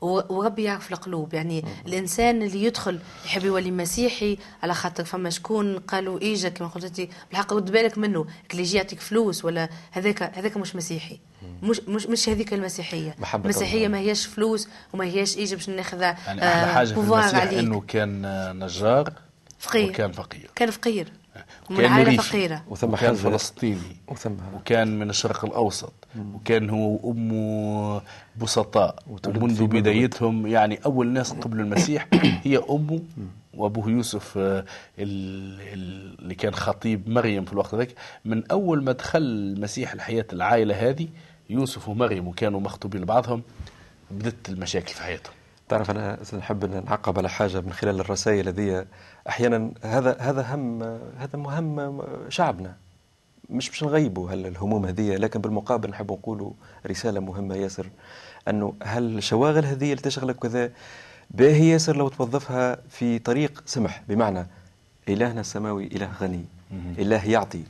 وربي 0.00 0.62
يعرف 0.62 0.92
القلوب. 0.92 1.34
يعني 1.34 1.64
الإنسان 1.86 2.42
اللي 2.42 2.64
يدخل 2.64 2.98
يحب 3.24 3.44
يولي 3.44 3.70
مسيحي 3.70 4.38
على 4.62 4.74
خاطر 4.74 5.04
فما 5.04 5.30
شكون 5.30 5.78
قالوا 5.78 6.20
ايجا 6.20 6.48
كما 6.48 6.68
قلت 6.68 6.84
أنت 6.84 7.10
بالحق 7.30 7.52
رد 7.52 7.70
بالك 7.70 7.98
منه. 7.98 8.26
اللي 8.50 8.62
يجي 8.62 8.76
يعطيك 8.76 9.00
فلوس 9.00 9.44
ولا 9.44 9.68
هذاك 9.90 10.22
هذاك 10.22 10.56
مش 10.56 10.76
مسيحي. 10.76 11.20
مش 11.62 11.80
مش 11.80 12.06
مش 12.06 12.28
هذيك 12.28 12.54
المسيحية. 12.54 13.16
المسيحيه 13.34 13.86
الله. 13.86 13.88
ما 13.88 13.98
هياش 13.98 14.26
فلوس 14.26 14.68
وما 14.92 15.04
هياش 15.04 15.36
ايجا 15.36 15.56
باش 15.56 15.68
ناخذ 15.68 16.00
يعني 16.00 16.18
أحلى 16.26 16.72
حاجة 16.72 16.86
في 16.86 17.00
المسيح 17.00 17.40
عليك. 17.40 17.58
إنه 17.58 17.80
كان 17.80 18.24
آه، 18.24 18.52
نجار 18.52 19.12
فقير. 19.58 19.90
وكان 19.90 20.12
فقير. 20.12 20.50
كان 20.54 20.70
فقير. 20.70 21.12
ومن 21.70 21.78
وكان 21.78 21.92
عائلة. 21.92 22.22
فقيرة. 22.22 22.62
وثم 22.68 22.92
وكان 22.92 23.10
حزة 23.10 23.30
فلسطيني. 23.30 23.96
وثم 24.08 24.34
وكان 24.54 24.98
من 24.98 25.10
الشرق 25.10 25.44
الأوسط. 25.44 25.92
وكان 26.34 26.70
هو 26.70 26.98
وأمه 27.02 28.00
بسطاء. 28.42 29.02
ومنذ. 29.08 29.66
بدايتهم 29.66 30.46
يعني 30.46 30.78
أول 30.86 31.06
ناس 31.08 31.32
قبل 31.32 31.60
المسيح 31.60 32.08
هي 32.44 32.56
أمه 32.70 33.00
وأبوه 33.54 33.90
يوسف 33.90 34.38
آه، 34.38 34.64
ال- 34.98 35.60
ال- 35.60 36.18
اللي 36.18 36.34
كان 36.34 36.54
خطيب 36.54 37.08
مريم 37.08 37.44
في 37.44 37.52
الوقت 37.52 37.74
ذاك. 37.74 37.94
من 38.24 38.50
أول 38.50 38.84
ما 38.84 38.92
دخل 38.92 39.18
المسيح 39.22 39.92
الحياة 39.92 40.24
العائلة 40.32 40.88
هذه 40.88 41.08
يوسف 41.50 41.88
ومريم 41.88 42.28
وكانوا 42.28 42.60
مخطوبين 42.60 43.00
لبعضهم 43.02 43.42
بدت 44.10 44.48
المشاكل 44.48 44.94
في 44.94 45.02
حياتهم. 45.02 45.32
تعرف 45.68 45.90
أنا 45.90 46.18
نحب 46.38 46.64
أن 46.64 46.84
نعقب 46.84 47.18
على 47.18 47.28
حاجة 47.28 47.60
من 47.60 47.72
خلال 47.72 48.00
الرسائل 48.00 48.48
هذه 48.48 48.86
أحيانا 49.28 49.70
هذا 49.82 50.16
هذا 50.20 50.54
هم 50.54 50.82
هذا 51.18 51.36
مهم 51.38 52.00
شعبنا. 52.28 52.76
مش 53.50 53.68
باش 53.70 53.84
نغيبوا 53.84 54.32
الهموم 54.32 54.86
هذه 54.86 55.16
لكن 55.16 55.40
بالمقابل 55.40 55.90
نحب 55.90 56.12
نقولوا 56.12 56.50
رسالة 56.86 57.20
مهمة 57.20 57.54
ياسر 57.54 57.86
أنه 58.48 58.72
هالشواغل 58.82 59.64
هذه 59.64 59.84
اللي 59.92 60.02
تشغلك 60.02 60.36
كذا 60.36 60.70
باهي 61.30 61.68
ياسر 61.68 61.96
لو 61.96 62.08
توظفها 62.08 62.76
في 62.90 63.18
طريق 63.18 63.62
سمح 63.66 64.02
بمعنى 64.08 64.46
إلهنا 65.08 65.40
السماوي 65.40 65.86
إله 65.86 66.08
غني 66.20 66.44
إله 66.98 67.24
يعطي 67.30 67.62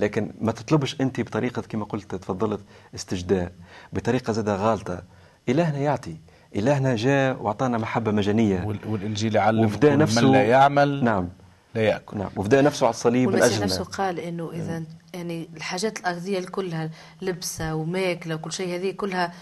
لكن 0.00 0.30
ما 0.40 0.52
تطلبش 0.52 1.00
أنت 1.00 1.20
بطريقة 1.20 1.62
كما 1.62 1.84
قلت 1.84 2.14
تفضلت 2.14 2.60
استجداء 2.94 3.52
بطريقة 3.92 4.32
زاد 4.32 4.48
غالطة 4.48 5.02
إلهنا 5.48 5.78
يعطي 5.78 6.16
إلهنا 6.56 6.96
جاء 6.96 7.42
وأعطانا 7.42 7.78
محبة 7.78 8.10
مجانية. 8.12 8.64
وال- 8.64 8.78
والإنجيل 8.88 9.36
يعلم 9.36 9.64
وفداء 9.64 9.92
كل 9.94 9.98
نفسه. 9.98 10.22
من 10.26 10.32
لا 10.32 10.42
يعمل. 10.44 11.04
نعم. 11.04 11.28
لا 11.74 11.82
يأكل. 11.82 12.18
نعم. 12.18 12.30
وفداء 12.36 12.62
نفسه 12.62 12.86
على 12.86 12.94
الصليب 12.94 13.28
من 13.28 13.34
والمسيح 13.34 13.58
نفسه 13.60 13.84
قال 13.84 14.20
إنه 14.20 14.50
إذا 14.52 14.82
يعني 15.14 15.48
الحاجات 15.56 15.98
الارضيه 16.00 16.40
كلها 16.40 16.90
لبسة 17.22 17.74
وماكلة 17.74 18.34
وكل 18.34 18.52
شيء 18.52 18.74
هذه 18.76 18.90
كلها 18.90 19.32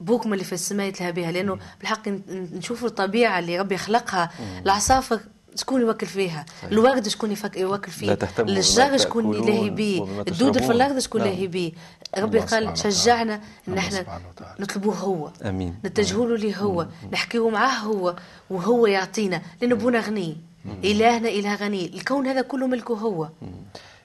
بوكم 0.00 0.32
اللي 0.32 0.44
في 0.44 0.52
السماء 0.52 0.86
يتلهى 0.88 1.12
بها. 1.12 1.32
لأنه 1.32 1.58
بالحق 1.80 2.08
ن- 2.08 2.22
نشوف 2.52 2.84
الطبيعة 2.84 3.38
اللي 3.38 3.58
ربي 3.58 3.76
خلقها. 3.76 4.30
العصافر 4.66 5.20
شكون 5.54 5.80
يوكل 5.80 6.06
فيها؟ 6.06 6.46
الورد 6.64 7.08
شكون 7.08 7.32
يفك 7.32 7.56
يوكل 7.56 7.90
فيه؟ 7.90 8.06
لا 8.06 8.14
تهتموا 8.14 8.48
بما 8.48 8.58
الشجر 8.58 8.96
شكون 8.96 9.34
يلاهي 9.34 9.70
بيه؟ 9.70 10.02
الدود 10.28 10.58
في. 10.58 10.70
الأرض 10.72 10.98
شكون 10.98 11.20
نعم. 11.20 11.30
يلاهي 11.30 11.46
بيه؟ 11.46 11.72
ربي 12.18 12.36
الله 12.36 12.46
سبحانه 12.46 12.66
قال 12.66 12.78
وتعالى. 12.78 12.94
شجعنا 12.94 13.40
إن 13.68 13.78
إحنا. 13.78 14.20
نطلبوه 14.60 14.94
هو. 14.94 15.30
آمين. 15.44 15.74
نتجهوا 15.84 16.26
له 16.26 16.36
ليه 16.36 16.56
هو 16.56 16.86
نحكيو 17.12 17.50
معاه 17.50 17.78
هو 17.78 18.16
وهو 18.50 18.86
يعطينا. 18.86 19.42
لأنه 19.62 19.74
بونا 19.76 20.00
غني. 20.00 20.36
إلهنا 20.84 21.28
إله 21.28 21.54
غني. 21.54 21.86
الكون 21.86 22.26
هذا 22.26 22.42
كله 22.42 22.66
ملكه 22.66 22.94
هو. 22.94 23.28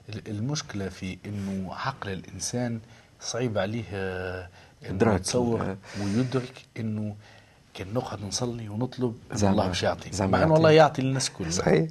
ال- 0.09 0.27
المشكلة 0.27 0.89
في 0.89 1.17
إنه 1.25 1.73
عقل 1.73 2.11
الإنسان 2.11 2.79
صعيب 3.21 3.57
عليه 3.57 3.83
آه، 3.93 4.49
إدراك. 4.83 5.19
يتصور 5.19 5.61
آه. 5.61 5.77
ويدرك 6.01 6.65
إنه 6.79 7.15
كان 7.73 7.93
نقعد 7.93 8.23
نصلي 8.23 8.69
ونطلب 8.69 9.15
الله 9.43 9.67
باش 9.67 9.83
يعطي. 9.83 10.09
مع 10.19 10.39
يعطي. 10.39 10.53
الله 10.53 10.71
يعطي 10.71 11.01
للناس 11.01 11.29
كلها. 11.29 11.49
صحيح. 11.51 11.87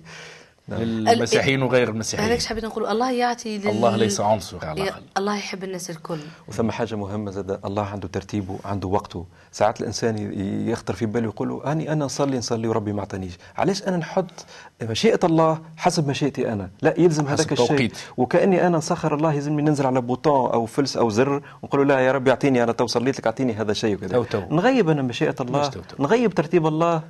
نعم. 0.68 0.82
للمسيحيين 0.82 1.62
وغير 1.62 1.88
المسيحيين. 1.88 2.30
هذاك 2.30 2.42
حبيت 2.42 2.64
نقول 2.64 2.86
الله 2.86 3.12
يعطي 3.12 3.58
لل... 3.58 3.68
الله 3.68 3.96
ليس 3.96 4.20
عنصر 4.20 4.66
على 4.66 4.82
الأقل. 4.82 5.02
الله 5.18 5.36
يحب 5.36 5.64
الناس 5.64 5.90
الكل. 5.90 6.18
وثم 6.48 6.70
حاجة 6.70 6.94
مهمة 6.94 7.30
زاد 7.30 7.60
الله 7.64 7.82
عنده 7.82 8.08
ترتيبه 8.08 8.58
عنده 8.64 8.88
وقته. 8.88 9.26
ساعات 9.52 9.80
الإنسان 9.80 10.18
ي- 10.18 10.70
يخطر 10.70 10.94
في 10.94 11.06
باله 11.06 11.26
يقول 11.26 11.48
له 11.48 11.72
أني 11.72 11.92
أنا 11.92 12.04
نصلي 12.04 12.38
نصلي 12.38 12.68
وربي 12.68 12.92
ما 12.92 13.00
أعطانيش. 13.00 13.32
علاش 13.56 13.82
أنا 13.82 13.96
نحط 13.96 14.46
مشيئة 14.82 15.20
الله 15.24 15.58
حسب 15.76 16.08
مشيئتي 16.08 16.52
أنا؟ 16.52 16.70
لا 16.82 16.94
يلزم 16.98 17.26
هذاك 17.26 17.52
الشيء. 17.52 17.92
وكأني 18.16 18.66
أنا 18.66 18.78
نسخر 18.78 19.14
الله 19.14 19.32
يلزمني 19.32 19.62
ننزل 19.62 19.86
على 19.86 20.00
bouton 20.00 20.50
أو 20.50 20.66
فلس 20.66 20.96
أو 20.96 21.10
زر 21.10 21.42
ونقول 21.62 21.88
له 21.88 21.94
لا 21.94 22.00
يا 22.00 22.12
ربي 22.12 22.30
أعطيني 22.30 22.62
أنا 22.62 22.72
تو 22.72 22.86
صليت 22.86 23.18
لك 23.18 23.26
أعطيني 23.26 23.52
هذا 23.52 23.70
الشيء. 23.70 23.94
وكذا. 23.94 24.48
نغيب 24.50 24.88
أنا 24.88 25.02
مشيئة 25.02 25.36
الله. 25.40 25.70
نغيب 25.98 26.34
ترتيب 26.34 26.66
الله 26.66 27.02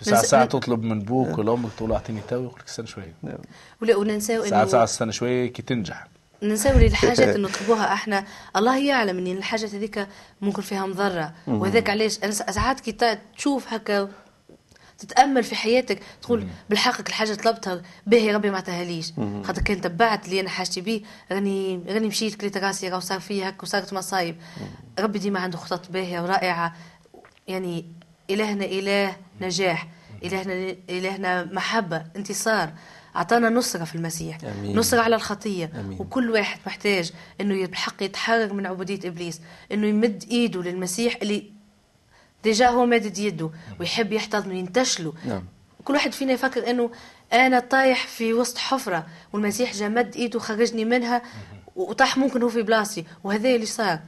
ساعة 0.00 0.22
ساعة 0.22 0.44
تطلب 0.44 0.82
من 0.82 1.00
بوك 1.00 1.38
ولا 1.38 1.52
أمك 1.52 1.70
تقول 1.76 1.92
أعطيني 1.92 2.20
تو 2.28 2.36
يقول 2.36 2.54
لك 2.58 2.64
استنى 2.68 2.86
شوية 2.86 3.14
ولا 3.82 3.96
وننساو 3.96 4.44
ساعة 4.44 4.66
ساعة 4.66 4.80
انه 4.80 4.84
استنى 4.84 5.12
شوية 5.12 5.52
كي 5.52 5.62
تنجح. 5.62 6.06
ننساو 6.42 6.78
لي 6.78 6.86
الحاجات 6.86 7.20
اللي 7.36 7.48
نطلبوها 7.48 7.92
إحنا 7.92 8.24
الله 8.56 8.78
يعلم 8.78 9.18
إن 9.18 9.26
الحاجات 9.26 9.74
هذيك 9.74 10.08
ممكن 10.40 10.62
فيها 10.62 10.86
مضرة. 10.86 11.32
وهذاك 11.46 11.90
علاش؟ 11.90 12.18
أنا 12.24 12.32
ساعات 12.32 12.80
كي 12.80 13.18
تشوف 13.36 13.72
هكا 13.72 14.08
تتأمل 14.98 15.44
في 15.44 15.54
حياتك 15.54 15.98
تقول 16.22 16.46
بالحق 16.70 17.00
الحاجة 17.08 17.34
طلبتها 17.34 17.82
باهي 18.06 18.34
ربي 18.34 18.50
ما 18.50 18.56
عطاهاليش. 18.56 19.12
خاطر 19.44 19.62
كان 19.62 19.80
تبعت 19.80 20.24
اللي 20.26 20.40
أنا 20.40 20.48
حاجتي 20.48 20.80
بيه 20.80 21.02
راني 21.32 21.80
راني 21.88 22.08
مشيت 22.08 22.34
كليت 22.34 22.56
راسي 22.56 22.88
راه 22.88 22.98
صار 22.98 23.20
فيا 23.20 23.48
هكا 23.48 23.62
وصارت 23.62 23.92
مصايب. 23.92 24.36
ربي 24.98 25.18
ديما 25.18 25.40
عنده 25.40 25.58
خطط 25.58 25.90
باهية 25.90 26.20
ورائعة. 26.20 26.74
يعني 27.48 27.84
إلهنا 28.30 28.64
إله 28.64 29.16
نجاح 29.40 29.88
إلهنا 30.24 30.76
إلهنا 30.90 31.44
محبة 31.44 32.04
انتصار 32.16 32.72
أعطانا 33.16 33.48
نصرة 33.48 33.84
في 33.84 33.94
المسيح 33.94 34.38
أمين. 34.44 34.78
نصرة 34.78 35.00
على 35.00 35.16
الخطية 35.16 35.70
أمين. 35.80 36.00
وكل 36.00 36.30
واحد 36.30 36.58
محتاج 36.66 37.12
إنه 37.40 37.66
بالحق 37.66 38.02
يتحرر 38.02 38.52
من 38.52 38.66
عبودية 38.66 39.08
إبليس 39.08 39.40
إنه 39.72 39.86
يمد 39.86 40.24
إيده 40.30 40.62
للمسيح 40.62 41.18
اللي 41.22 41.50
déjà 42.44 42.68
هو 42.68 42.86
مادد 42.86 43.18
يده 43.18 43.50
ويحب 43.80 44.12
يحتضنه 44.12 44.54
ينتشله 44.54 45.12
نعم. 45.26 45.44
كل 45.84 45.94
واحد 45.94 46.12
فينا 46.12 46.32
يفكر 46.32 46.70
إنه 46.70 46.90
أنا 47.32 47.60
طايح 47.60 48.06
في 48.06 48.32
وسط 48.34 48.58
حفرة 48.58 49.06
والمسيح 49.32 49.72
جا 49.74 49.88
مد 49.88 50.16
إيده 50.16 50.38
خرجني 50.38 50.84
منها 50.84 51.22
وطاح 51.76 52.16
ممكن 52.18 52.42
هو 52.42 52.48
في 52.48 52.62
بلاصتي 52.62 53.04
وهذا 53.24 53.54
اللي 53.54 53.66
صار 53.66 54.00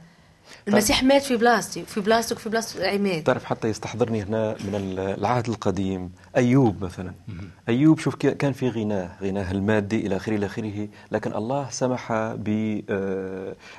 المسيح 0.67 1.03
مات 1.03 1.21
في 1.21 1.37
بلاصتي 1.37 1.83
في 1.83 2.01
بلاصتك 2.01 2.35
وفي 2.37 2.49
بلاصه 2.49 2.87
عماد. 2.87 3.23
تعرف 3.23 3.45
حتى 3.45 3.67
يستحضرني 3.67 4.23
هنا 4.23 4.55
من 4.59 4.95
العهد 4.97 5.49
القديم 5.49 6.11
أيوب 6.37 6.83
مثلا. 6.83 7.11
أيوب 7.69 7.99
شوف 7.99 8.15
كان 8.15 8.53
في 8.53 8.69
غناه 8.69 9.09
غناه 9.23 9.51
المادي 9.51 10.07
إلى 10.07 10.15
آخره 10.15 10.35
إلى 10.35 10.45
آخره. 10.45 10.87
لكن 11.11 11.33
الله 11.33 11.67
سمح 11.69 12.33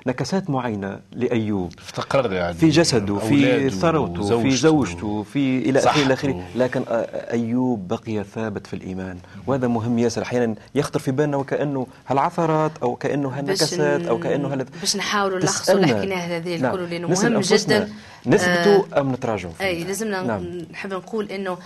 بنكسات 0.07 0.51
معينة 0.51 1.01
لأيوب. 1.13 1.73
افتقر 1.79 2.33
يعني 2.33 2.55
في 2.55 2.69
جسده 2.69 3.19
في 3.19 3.71
ثروته 3.71 4.43
في. 4.43 4.51
زوجته 4.51 5.23
في 5.23 5.59
إلى 5.59 5.79
آخره 5.79 6.03
إلى 6.03 6.15
آخره. 6.15 6.33
صحته. 6.33 6.45
لكن 6.57 6.83
آه، 6.89 7.33
أيوب 7.33 7.89
بقي 7.89 8.25
ثابت 8.25 8.67
في 8.67 8.75
الإيمان. 8.75 9.19
وهذا 9.47 9.69
مهم 9.69 9.99
ياسر. 9.99 10.23
أحيانا 10.23 10.55
يخطر 10.75 10.99
في 11.01 11.11
بالنا 11.11 11.37
وكأنه 11.37 11.87
هالعثرات 12.07 12.73
أو 12.83 12.97
كأنه 12.97 13.29
هالنكسات 13.29 14.07
أو 14.07 14.19
كأنه 14.19 14.53
هال 14.53 14.65
باش 14.81 14.97
نحاولوا 14.97 15.39
نلخصوا 15.39 15.75
اللي. 15.75 15.87
حكيناه 15.87 16.17
هذا 16.17 16.57
نعم. 16.62 16.75
الكل 16.75 16.90
لأنه 16.90 17.09
مهم 17.09 17.40
جدا 17.40 17.88
نثبتوا 18.27 19.01
أم 19.01 19.12
نتراجعوا 19.12 19.53
فيه؟ 19.53 19.64
أي 19.64 19.85
لازمنا 19.85 20.23
نعم. 20.23 20.42
نحب 20.73 20.92
نقول 20.92 21.31
انه 21.31 21.59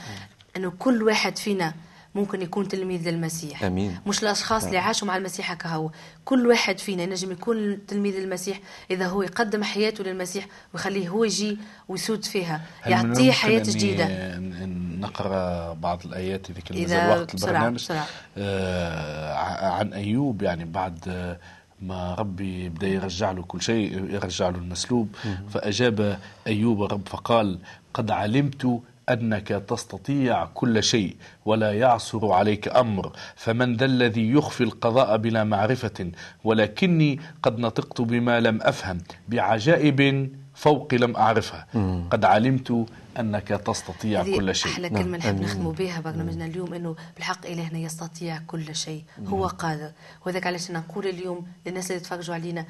إنه 0.56 0.72
كل 0.78 1.02
واحد 1.02 1.38
فينا 1.38 1.74
ممكن 2.14 2.42
يكون 2.42 2.68
تلميذ 2.68 3.08
للمسيح 3.10 3.64
آمين. 3.64 3.98
مش 4.06 4.22
الاشخاص 4.22 4.64
اللي 4.64 4.78
عاشوا 4.78 5.08
مع 5.08 5.16
المسيح 5.16 5.50
هكا 5.52 5.68
هو 5.68 5.90
كل 6.24 6.46
واحد 6.46 6.78
فينا 6.78 7.02
ينجم 7.02 7.32
يكون 7.32 7.86
تلميذ 7.86 8.14
للمسيح 8.18 8.60
إذا 8.90 9.06
هو 9.06 9.22
يقدم 9.22 9.62
حياته 9.64 10.04
للمسيح 10.04 10.46
ويخليه 10.74 11.08
هو 11.08 11.24
يجي 11.24 11.58
ويسود 11.88 12.24
فيها 12.24 12.60
يعطيه 12.86 13.32
حياة 13.32 13.58
جديدة 13.62 14.38
نقرأ 15.00 15.72
بعض 15.72 16.00
الآيات 16.06 16.50
اذا 16.50 16.60
كان 16.60 16.76
إذا 16.78 17.04
نزل 17.06 17.20
وقت 17.20 17.30
بسرعة- 17.36 17.44
البرنامج 17.44 17.74
بسرعة. 17.74 18.06
آه 18.38 19.34
عن 19.70 19.92
أيوب 19.92 20.42
يعني 20.42 20.64
بعد 20.64 20.98
آه، 21.08 21.38
ما 21.82 22.14
ربي 22.14 22.68
بدا 22.68 22.86
يرجع 22.86 23.32
له 23.32 23.42
كل 23.42 23.62
شيء 23.62 24.14
يرجع 24.14 24.48
له 24.48 24.58
المسلوب. 24.58 25.08
فأجاب 25.48 26.18
أيوب 26.46 26.82
رب 26.82 27.08
فقال 27.08 27.58
قد 27.94 28.10
علمت 28.10 28.80
أنك 29.10 29.48
تستطيع 29.48 30.44
كل 30.44 30.82
شيء 30.82 31.16
ولا 31.44 31.72
يعصر 31.72 32.32
عليك 32.32 32.68
أمر. 32.68 33.12
فمن 33.36 33.76
ذا 33.76 33.84
الذي 33.84 34.30
يخفي 34.30 34.64
القضاء 34.64 35.16
بلا 35.16 35.44
معرفة 35.44 36.10
ولكني 36.44 37.20
قد 37.42 37.58
نطقت 37.58 38.00
بما 38.00 38.40
لم 38.40 38.62
أفهم 38.62 38.98
بعجائب 39.28 40.30
فوق 40.54 40.94
لم 40.94 41.16
أعرفها. 41.16 41.66
قد 42.10 42.24
علمت 42.24 42.86
أنك 43.18 43.48
تستطيع 43.48 44.22
كل 44.22 44.54
شيء. 44.54 44.72
أحلى 44.72 44.88
نعم. 44.88 45.02
كلمة 45.02 45.18
نحب. 45.18 45.40
نختموا 45.42 45.72
بها 45.72 46.00
برنامجنا 46.00 46.44
اليوم 46.44 46.74
إنه 46.74 46.96
بالحق 47.16 47.46
إلهنا 47.46 47.78
يستطيع 47.78 48.38
كل 48.46 48.74
شيء. 48.74 49.02
هو 49.26 49.46
قادر. 49.46 49.90
وذاك 50.26 50.46
علاش 50.46 50.70
نقول 50.70 51.06
اليوم 51.06 51.46
للناس 51.66 51.90
اللي 51.90 52.00
تفرجوا 52.00 52.34
علينا 52.34 52.66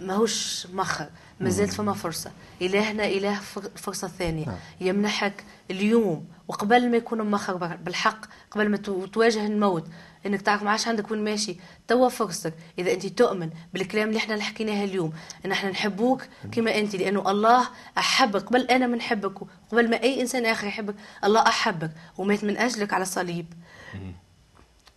ماهوش 0.00 0.66
مخر 0.74 1.06
ما 1.40 1.48
زالت 1.48 1.72
فما 1.72 1.92
فرصة. 1.92 2.30
إلهنا 2.62 3.04
إله 3.04 3.34
فر- 3.40 3.70
فرصة 3.76 4.08
ثانية. 4.08 4.58
يمنحك 4.80 5.44
اليوم 5.70 6.24
وقبل 6.48 6.90
ما 6.90 6.96
يكون 6.96 7.30
مخر 7.30 7.56
بالحق 7.56 8.24
قبل 8.50 8.68
ما 8.68 8.76
تو- 8.76 9.06
تواجه 9.06 9.46
الموت 9.46 9.86
إنك 10.26 10.42
تعرف 10.42 10.62
ما 10.62 10.70
عادش 10.70 10.88
عندك 10.88 11.10
وين 11.10 11.24
ماشي. 11.24 11.56
توا 11.88 12.08
فرصتك. 12.08 12.54
إذا 12.78 12.92
انت 12.92 13.06
تؤمن 13.06 13.50
بالكلام 13.74 14.08
اللي 14.08 14.18
إحنا 14.18 14.34
اللي 14.34 14.44
حكيناه 14.44 14.84
اليوم 14.84 15.12
إن 15.44 15.52
إحنا 15.52 15.70
نحبوك 15.70 16.22
كما 16.52 16.78
انت 16.78 16.96
لأنه 16.96 17.30
الله 17.30 17.68
أحبك. 17.98 18.42
قبل 18.42 18.60
أنا 18.60 18.86
من 18.86 18.98
نحبك 18.98 19.34
قبل 19.72 19.90
ما 19.90 20.02
أي 20.02 20.20
إنسان 20.20 20.46
آخر 20.46 20.66
يحبك 20.66 20.94
الله 21.24 21.40
أحبك 21.40 21.90
ومات 22.18 22.44
من 22.44 22.56
أجلك 22.56 22.92
على 22.92 23.02
الصليب. 23.02 23.46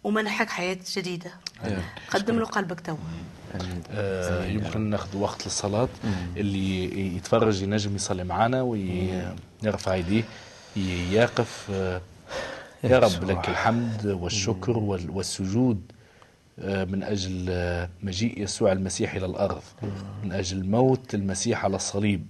ومنحك 0.04 0.50
حياة 0.50 0.78
جديدة. 0.96 1.32
قدم 2.10 2.40
له 2.40 2.46
قلبك 2.46 2.80
توا. 2.80 2.98
آه 3.92 4.46
يمكن 4.46 4.82
ناخذ 4.82 5.18
وقت 5.18 5.46
للصلاة. 5.46 5.90
اللي 6.38 7.16
يتفرج 7.18 7.62
ينجم 7.62 7.96
يصلي 7.96 8.24
معنا 8.24 8.62
ويرفع 8.62 9.96
يديه 9.96 10.24
يقف 11.12 11.68
آه 11.72 12.02
يا 12.84 13.00
رب 13.00 13.24
لك. 13.24 13.50
الحمد 13.50 14.06
والشكر 14.06 14.78
وال- 14.78 15.10
والسجود 15.10 15.82
آه 16.60 16.84
من 16.84 17.04
أجل 17.04 17.46
آه 17.50 17.90
مجيء 18.04 18.42
يسوع 18.44 18.72
المسيح 18.72 19.14
إلى 19.16 19.26
الأرض. 19.26 19.62
من 20.24 20.32
أجل 20.32 20.66
موت 20.70 21.14
المسيح 21.16 21.66
على 21.66 21.76
الصليب. 21.76 22.28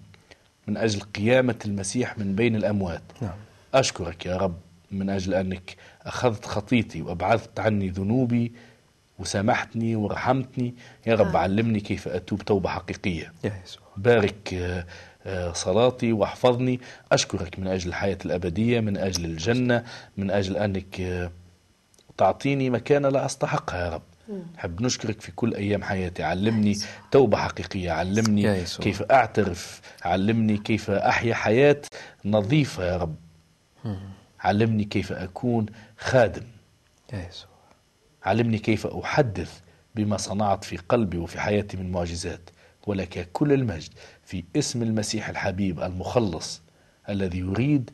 من 0.68 0.78
أجل 0.78 1.00
قيامة 1.02 1.56
المسيح 1.66 2.18
من 2.18 2.36
بين 2.36 2.56
الأموات. 2.56 3.02
نعم. 3.22 3.36
أشكرك 3.74 4.26
يا 4.26 4.38
رب 4.38 4.56
من 4.92 5.10
أجل 5.10 5.34
أنك 5.34 5.76
أخذت 6.04 6.46
خطيتي 6.46 7.02
وأبعدت 7.02 7.60
عني 7.60 7.90
ذنوبي 7.90 8.52
وسامحتني 9.20 9.96
ورحمتني. 9.96 10.76
يا 11.08 11.16
رب 11.16 11.36
علمني 11.38 11.80
كيف 11.80 12.08
أتوب 12.08 12.42
توبة 12.42 12.70
حقيقية. 12.70 13.34
يا 13.44 13.62
يسوع. 13.66 13.84
بارك 13.98 14.54
آه، 14.54 14.86
صلاتي 15.54 16.14
واحفظني. 16.14 16.80
أشكرك 17.12 17.60
من 17.60 17.68
أجل 17.68 17.90
الحياة 17.90 18.18
الأبدية 18.26 18.80
من 18.80 18.98
أجل 18.98 19.26
الجنة 19.26 19.84
من 20.18 20.32
أجل 20.32 20.58
أنك 20.58 21.02
آه، 21.02 21.32
تعطيني 22.18 22.70
مكانة 22.70 23.10
لا 23.10 23.26
أستحقها 23.26 23.86
يا 23.86 23.90
رب. 23.90 24.02
حب 24.58 24.82
نشكرك 24.82 25.22
في 25.22 25.32
كل 25.32 25.54
أيام 25.54 25.84
حياتي. 25.84 26.24
علمني 26.24 26.78
توبة 27.12 27.38
حقيقية. 27.38 27.92
علمني. 27.92 28.42
كيف 28.84 29.02
أعترف. 29.02 29.82
علمني 30.04 30.58
كيف 30.58 30.92
أحيا 30.92 31.34
حياة 31.34 31.82
نظيفة 32.26 32.86
يا 32.86 32.98
رب. 32.98 33.16
علمني 34.40 34.84
كيف 34.84 35.12
أكون 35.12 35.66
خادم. 35.98 36.44
يا 37.14 37.28
يسوع. 37.30 37.50
علمني 38.24 38.58
كيف 38.58 38.88
أحدث 38.88 39.60
بما 39.96 40.18
صنعت 40.18 40.64
في 40.64 40.78
قلبي 40.78 41.18
وفي 41.18 41.40
حياتي 41.42 41.78
من 41.78 41.92
معجزات. 41.92 42.50
ولك 42.88 43.30
كل 43.34 43.54
المجد 43.54 43.90
في 44.26 44.44
اسم 44.56 44.84
المسيح 44.84 45.30
الحبيب 45.30 45.80
المخلص 45.80 46.62
الذي 47.10 47.40
يريد 47.40 47.92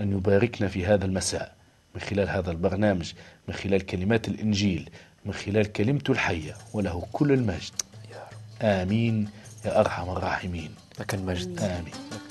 أن 0.00 0.12
يباركنا 0.12 0.68
في 0.68 0.86
هذا 0.86 1.04
المساء 1.04 1.54
من 1.94 2.00
خلال 2.00 2.28
هذا 2.28 2.50
البرنامج 2.50 3.12
من 3.48 3.54
خلال 3.54 3.86
كلمات 3.86 4.28
الإنجيل 4.28 4.90
من 5.24 5.32
خلال 5.32 5.72
كلمته 5.72 6.10
الحية 6.12 6.54
وله 6.72 7.06
كل 7.12 7.32
المجد. 7.32 7.72
آمين 8.62 9.28
يا 9.64 9.80
أرحم 9.80 10.10
الراحمين. 10.10 10.70
لك 11.00 11.14
المجد. 11.14 11.60
آمين. 11.60 12.23